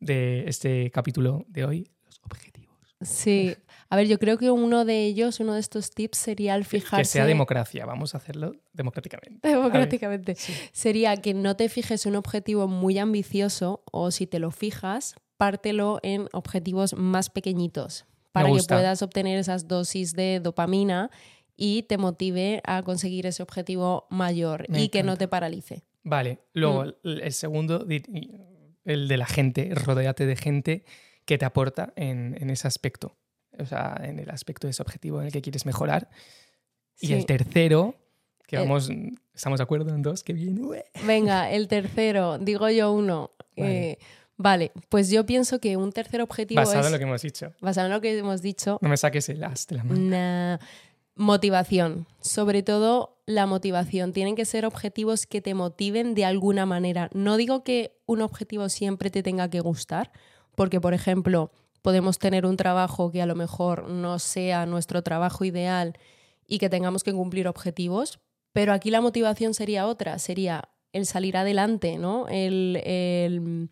de 0.00 0.44
este 0.48 0.90
capítulo 0.90 1.44
de 1.48 1.64
hoy? 1.64 1.90
Los 2.04 2.20
objetivos. 2.24 2.76
Sí. 3.00 3.56
A 3.88 3.96
ver, 3.96 4.06
yo 4.06 4.18
creo 4.18 4.36
que 4.36 4.50
uno 4.50 4.84
de 4.84 5.04
ellos, 5.06 5.40
uno 5.40 5.54
de 5.54 5.60
estos 5.60 5.90
tips 5.90 6.18
sería 6.18 6.54
el 6.54 6.64
fijarse... 6.64 7.02
Que 7.02 7.04
sea 7.04 7.24
democracia, 7.24 7.86
vamos 7.86 8.14
a 8.14 8.18
hacerlo 8.18 8.52
democráticamente. 8.72 9.48
Democráticamente. 9.48 10.36
Sería 10.72 11.16
que 11.16 11.34
no 11.34 11.56
te 11.56 11.68
fijes 11.68 12.06
un 12.06 12.16
objetivo 12.16 12.68
muy 12.68 12.98
ambicioso 12.98 13.82
o 13.90 14.10
si 14.10 14.26
te 14.26 14.38
lo 14.38 14.50
fijas, 14.50 15.14
pártelo 15.36 15.98
en 16.02 16.28
objetivos 16.32 16.94
más 16.94 17.30
pequeñitos 17.30 18.06
para 18.32 18.52
que 18.52 18.62
puedas 18.62 19.02
obtener 19.02 19.38
esas 19.38 19.66
dosis 19.66 20.12
de 20.12 20.40
dopamina 20.40 21.10
y 21.62 21.82
te 21.82 21.98
motive 21.98 22.62
a 22.64 22.82
conseguir 22.82 23.26
ese 23.26 23.42
objetivo 23.42 24.06
mayor 24.08 24.64
y 24.70 24.88
que 24.88 25.02
no 25.02 25.18
te 25.18 25.28
paralice. 25.28 25.84
Vale, 26.02 26.38
luego 26.54 26.86
mm. 26.86 27.18
el 27.22 27.32
segundo, 27.34 27.86
el 28.86 29.08
de 29.08 29.16
la 29.18 29.26
gente, 29.26 29.70
rodeate 29.74 30.24
de 30.24 30.36
gente 30.36 30.84
que 31.26 31.36
te 31.36 31.44
aporta 31.44 31.92
en, 31.96 32.48
ese 32.48 32.66
aspecto, 32.66 33.14
o 33.58 33.66
sea, 33.66 34.00
en 34.02 34.18
el 34.18 34.30
aspecto 34.30 34.66
de 34.66 34.70
ese 34.70 34.80
objetivo 34.80 35.20
en 35.20 35.26
el 35.26 35.32
que 35.32 35.42
quieres 35.42 35.66
mejorar. 35.66 36.08
Y 36.98 37.12
el 37.12 37.26
tercero, 37.26 37.94
que 38.46 38.56
vamos, 38.56 38.88
estamos 39.34 39.58
de 39.58 39.62
acuerdo 39.62 39.94
en 39.94 40.00
dos, 40.00 40.24
que 40.24 40.32
bien. 40.32 40.58
Venga, 41.06 41.50
el 41.50 41.68
tercero, 41.68 42.38
digo 42.38 42.70
yo 42.70 42.90
uno. 42.90 43.32
Vale. 44.38 44.64
Eh, 44.64 44.72
pues 44.88 45.10
yo 45.10 45.26
pienso 45.26 45.60
que 45.60 45.76
un 45.76 45.92
tercer 45.92 46.22
objetivo 46.22 46.62
Basado 46.62 46.86
en 46.86 46.92
lo 46.92 46.98
que 46.98 47.04
hemos 47.04 47.20
dicho. 47.20 47.52
Basado 47.60 47.88
en 47.88 47.92
lo 47.92 48.00
que 48.00 48.16
hemos 48.16 48.40
dicho. 48.40 48.78
No 48.80 48.88
me 48.88 48.96
saques 48.96 49.28
el 49.28 49.44
as 49.44 49.66
de 49.66 49.76
la 49.76 49.84
mano. 49.84 50.58
Motivación. 51.14 52.06
Sobre 52.20 52.62
todo 52.62 53.20
la 53.26 53.46
motivación. 53.46 54.12
Tienen 54.12 54.36
que 54.36 54.44
ser 54.44 54.66
objetivos 54.66 55.26
que 55.26 55.40
te 55.40 55.54
motiven 55.54 56.14
de 56.14 56.24
alguna 56.24 56.66
manera. 56.66 57.08
No 57.14 57.36
digo 57.36 57.64
que 57.64 57.98
un 58.06 58.22
objetivo 58.22 58.68
siempre 58.68 59.10
te 59.10 59.22
tenga 59.22 59.48
que 59.48 59.60
gustar, 59.60 60.12
porque, 60.54 60.80
por 60.80 60.94
ejemplo, 60.94 61.52
podemos 61.82 62.18
tener 62.18 62.44
un 62.46 62.56
trabajo 62.56 63.10
que 63.10 63.22
a 63.22 63.26
lo 63.26 63.34
mejor 63.34 63.88
no 63.88 64.18
sea 64.18 64.66
nuestro 64.66 65.02
trabajo 65.02 65.44
ideal 65.44 65.96
y 66.46 66.58
que 66.58 66.68
tengamos 66.68 67.04
que 67.04 67.12
cumplir 67.12 67.48
objetivos, 67.48 68.20
pero 68.52 68.72
aquí 68.72 68.90
la 68.90 69.00
motivación 69.00 69.54
sería 69.54 69.86
otra, 69.86 70.18
sería 70.18 70.68
el 70.92 71.06
salir 71.06 71.36
adelante, 71.36 71.98
¿no? 71.98 72.26
El, 72.28 73.70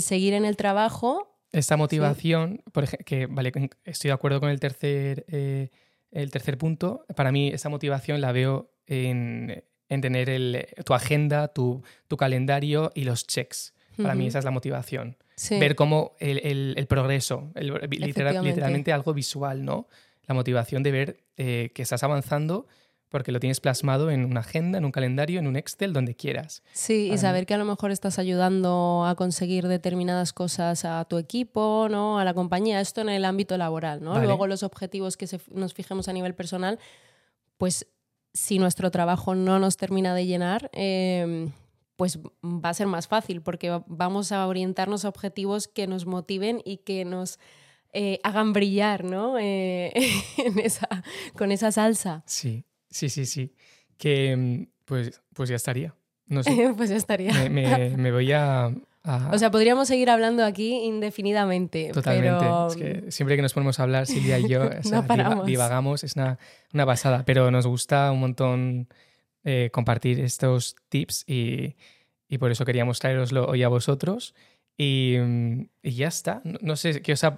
seguir 0.00 0.34
en 0.34 0.44
el 0.44 0.56
trabajo. 0.56 1.40
Esta 1.50 1.78
motivación, 1.78 2.62
por 2.72 2.84
ejemplo, 2.84 3.04
que 3.06 3.26
vale, 3.26 3.52
estoy 3.84 4.08
de 4.08 4.12
acuerdo 4.12 4.40
con 4.40 4.50
el 4.50 4.60
tercer, 4.60 5.24
eh, 5.28 5.70
el 6.10 6.30
tercer 6.30 6.58
punto, 6.58 7.04
para 7.14 7.32
mí 7.32 7.48
esa 7.48 7.68
motivación 7.68 8.20
la 8.20 8.32
veo 8.32 8.70
en, 8.86 9.64
tener 9.88 10.74
tu 10.84 10.94
agenda, 10.94 11.48
tu, 11.48 11.82
calendario 12.18 12.90
y 12.94 13.04
los 13.04 13.26
checks. 13.26 13.74
Para 13.96 14.14
mí 14.14 14.28
esa 14.28 14.38
es 14.38 14.44
la 14.44 14.50
motivación. 14.50 15.16
Ver 15.50 15.74
cómo 15.74 16.14
el, 16.18 16.86
progreso, 16.88 17.52
literalmente 17.54 18.92
algo 18.92 19.14
visual, 19.14 19.64
¿no? 19.64 19.88
La 20.26 20.34
motivación 20.34 20.82
de 20.82 20.90
ver 20.90 21.24
eh, 21.36 21.70
que 21.74 21.82
estás 21.82 22.02
avanzando 22.02 22.66
porque 23.08 23.32
lo 23.32 23.40
tienes 23.40 23.60
plasmado 23.60 24.10
en 24.10 24.24
una 24.24 24.40
agenda, 24.40 24.78
en 24.78 24.84
un 24.84 24.92
calendario, 24.92 25.38
en 25.38 25.46
un 25.46 25.56
Excel, 25.56 25.92
donde 25.92 26.14
quieras. 26.14 26.62
Sí, 26.72 27.10
y 27.12 27.18
saber 27.18 27.46
que 27.46 27.54
a 27.54 27.58
lo 27.58 27.64
mejor 27.64 27.90
estás 27.90 28.18
ayudando 28.18 29.04
a 29.06 29.14
conseguir 29.14 29.66
determinadas 29.66 30.32
cosas 30.32 30.84
a 30.84 31.04
tu 31.06 31.18
equipo, 31.18 31.88
¿no? 31.90 32.18
a 32.18 32.24
la 32.24 32.34
compañía, 32.34 32.80
esto 32.80 33.00
en 33.00 33.08
el 33.08 33.24
ámbito 33.24 33.56
laboral. 33.56 34.02
¿no? 34.02 34.18
Luego 34.20 34.46
los 34.46 34.62
objetivos 34.62 35.16
que 35.16 35.26
nos 35.52 35.74
fijemos 35.74 36.08
a 36.08 36.12
nivel 36.12 36.34
personal, 36.34 36.78
pues 37.56 37.86
si 38.34 38.58
nuestro 38.58 38.90
trabajo 38.90 39.34
no 39.34 39.58
nos 39.58 39.76
termina 39.76 40.14
de 40.14 40.26
llenar, 40.26 40.70
em, 40.72 41.52
pues 41.96 42.18
va 42.44 42.68
a 42.68 42.74
ser 42.74 42.86
más 42.86 43.08
fácil 43.08 43.42
porque 43.42 43.80
vamos 43.86 44.30
a 44.32 44.46
orientarnos 44.46 45.04
a 45.04 45.08
objetivos 45.08 45.66
que 45.66 45.86
nos 45.86 46.06
motiven 46.06 46.62
y 46.64 46.78
que 46.78 47.04
nos 47.04 47.40
eh, 47.92 48.20
hagan 48.22 48.52
brillar, 48.52 49.02
¿no? 49.04 49.36
Eh, 49.38 49.92
con 51.36 51.50
esa 51.50 51.72
salsa. 51.72 52.22
Sí, 52.26 52.64
sí, 52.90 53.08
sí, 53.08 53.26
sí. 53.26 53.54
Que 53.96 54.36
mm, 54.36 54.66
pues, 54.84 55.20
pues 55.34 55.48
ya 55.48 55.56
estaría. 55.56 55.94
No 56.26 56.42
pues 56.76 56.90
ya 56.90 56.96
estaría. 56.96 57.32
Me, 57.48 58.12
voy 58.12 58.32
a, 58.32 58.70
O 59.32 59.38
sea, 59.38 59.50
podríamos 59.50 59.88
seguir 59.88 60.10
hablando 60.10 60.44
aquí 60.44 60.84
indefinidamente. 60.84 61.90
Totalmente. 61.92 62.44
Es 62.68 62.76
que 62.76 63.10
siempre 63.10 63.36
que 63.36 63.42
nos 63.42 63.54
ponemos 63.54 63.80
a 63.80 63.84
hablar, 63.84 64.06
Silvia 64.06 64.38
y 64.38 64.48
yo, 64.48 64.68
divagamos, 65.46 66.04
es 66.04 66.16
una, 66.16 66.38
una, 66.72 66.86
pasada. 66.86 67.24
Pero 67.24 67.50
nos 67.50 67.66
gusta 67.66 68.12
un 68.12 68.20
montón 68.20 68.88
eh, 69.44 69.70
compartir 69.72 70.20
estos 70.20 70.76
tips 70.88 71.24
y, 71.26 71.76
y 72.28 72.38
por 72.38 72.50
eso 72.50 72.64
queríamos 72.64 72.98
traeroslo 72.98 73.46
hoy 73.46 73.62
a 73.62 73.68
vosotros. 73.68 74.34
Y, 74.76 75.16
y, 75.82 75.90
ya 75.90 76.06
está. 76.06 76.40
No, 76.44 76.76
sé, 76.76 77.02
qué 77.02 77.12
os 77.12 77.24
eh, 77.24 77.30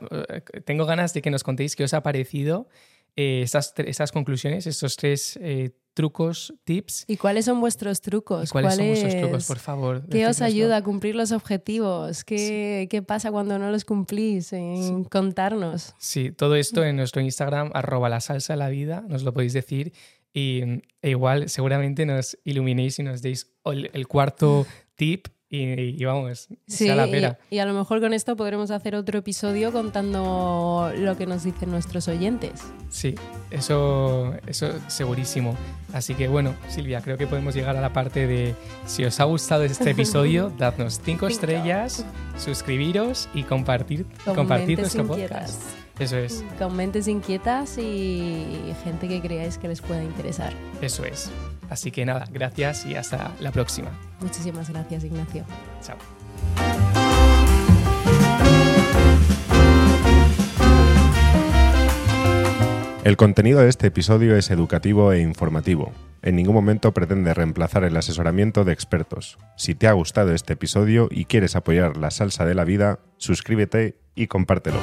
tengo 0.66 0.84
ganas 0.84 1.14
de 1.14 1.22
que 1.22 1.30
nos 1.30 1.42
contéis 1.42 1.74
qué 1.74 1.84
os 1.84 1.94
ha 1.94 2.02
parecido 2.02 2.68
eh, 3.16 3.42
esas, 3.42 4.12
conclusiones, 4.12 4.66
estos 4.66 4.96
tres 4.96 5.38
eh, 5.42 5.70
trucos, 5.94 6.54
tips. 6.64 7.04
¿Y 7.08 7.16
cuáles 7.16 7.44
son 7.44 7.60
vuestros 7.60 8.00
trucos? 8.00 8.50
¿Cuáles 8.50 8.76
son 8.76 8.86
vuestros 8.86 9.16
trucos, 9.16 9.46
por 9.46 9.58
favor? 9.58 10.08
¿Qué 10.08 10.26
os 10.26 10.40
ayuda 10.40 10.78
a 10.78 10.82
cumplir 10.82 11.14
los 11.14 11.32
objetivos? 11.32 12.24
¿Qué, 12.24 12.88
¿qué 12.90 13.02
pasa 13.02 13.30
cuando 13.30 13.58
no 13.58 13.70
los 13.70 13.84
cumplís? 13.84 14.52
En 14.52 15.04
contarnos. 15.04 15.94
Sí, 15.98 16.32
todo 16.32 16.56
esto 16.56 16.84
en 16.84 16.96
nuestro 16.96 17.20
Instagram, 17.20 17.70
arroba 17.74 18.08
la 18.08 18.20
salsa 18.20 18.56
la 18.56 18.68
vida, 18.68 19.04
nos 19.08 19.22
lo 19.22 19.32
podéis 19.32 19.52
decir. 19.52 19.92
Y 20.32 20.62
e 21.02 21.10
igual 21.10 21.48
seguramente 21.48 22.06
nos 22.06 22.38
iluminéis 22.44 22.98
y 23.00 23.02
nos 23.02 23.20
deis 23.20 23.50
el 23.64 24.06
cuarto 24.06 24.66
tip 24.94 25.26
y, 25.52 26.04
vamos, 26.04 26.48
sí, 26.68 26.86
la 26.86 27.10
pena. 27.10 27.36
Y, 27.50 27.58
a 27.58 27.66
lo 27.66 27.74
mejor 27.74 28.00
con 28.00 28.14
esto 28.14 28.36
podremos 28.36 28.70
hacer 28.70 28.94
otro 28.94 29.18
episodio 29.18 29.72
contando 29.72 30.92
lo 30.96 31.16
que 31.16 31.26
nos 31.26 31.42
dicen 31.42 31.72
nuestros 31.72 32.06
oyentes. 32.06 32.62
Sí, 32.88 33.16
eso, 33.50 34.32
eso 34.46 34.72
segurísimo. 34.86 35.56
Así 35.92 36.14
que 36.14 36.28
bueno, 36.28 36.54
Silvia, 36.68 37.00
creo 37.00 37.18
que 37.18 37.26
podemos 37.26 37.52
llegar 37.52 37.76
a 37.76 37.80
la 37.80 37.92
parte 37.92 38.28
de 38.28 38.54
si 38.86 39.04
os 39.04 39.18
ha 39.18 39.24
gustado 39.24 39.64
este 39.64 39.90
episodio, 39.90 40.52
dadnos 40.56 41.00
cinco 41.04 41.26
estrellas, 41.26 42.04
suscribiros 42.38 43.28
y 43.34 43.42
compartir, 43.42 44.06
compartir 44.24 44.78
nuestro 44.78 45.04
podcast. 45.04 45.60
Eso 45.98 46.16
es. 46.16 46.44
Con 46.58 46.76
mentes 46.76 47.08
inquietas 47.08 47.76
y 47.76 48.72
gente 48.84 49.08
que 49.08 49.20
creáis 49.20 49.58
que 49.58 49.66
les 49.66 49.80
pueda 49.80 50.02
interesar. 50.02 50.52
Eso 50.80 51.04
es. 51.04 51.30
Así 51.70 51.90
que 51.92 52.04
nada, 52.04 52.26
gracias 52.30 52.84
y 52.84 52.96
hasta 52.96 53.32
la 53.40 53.52
próxima. 53.52 53.90
Muchísimas 54.20 54.68
gracias, 54.68 55.04
Ignacio. 55.04 55.44
Chao. 55.80 55.96
El 63.02 63.16
contenido 63.16 63.60
de 63.60 63.68
este 63.68 63.86
episodio 63.86 64.36
es 64.36 64.50
educativo 64.50 65.12
e 65.12 65.20
informativo. 65.20 65.90
En 66.22 66.36
ningún 66.36 66.54
momento 66.54 66.92
pretende 66.92 67.32
reemplazar 67.32 67.84
el 67.84 67.96
asesoramiento 67.96 68.64
de 68.64 68.74
expertos. 68.74 69.38
Si 69.56 69.74
te 69.74 69.88
ha 69.88 69.92
gustado 69.92 70.34
este 70.34 70.52
episodio 70.52 71.08
y 71.10 71.24
quieres 71.24 71.56
apoyar 71.56 71.96
la 71.96 72.10
salsa 72.10 72.44
de 72.44 72.54
la 72.54 72.64
vida, 72.64 72.98
suscríbete 73.16 73.96
y 74.14 74.26
compártelo. 74.26 74.78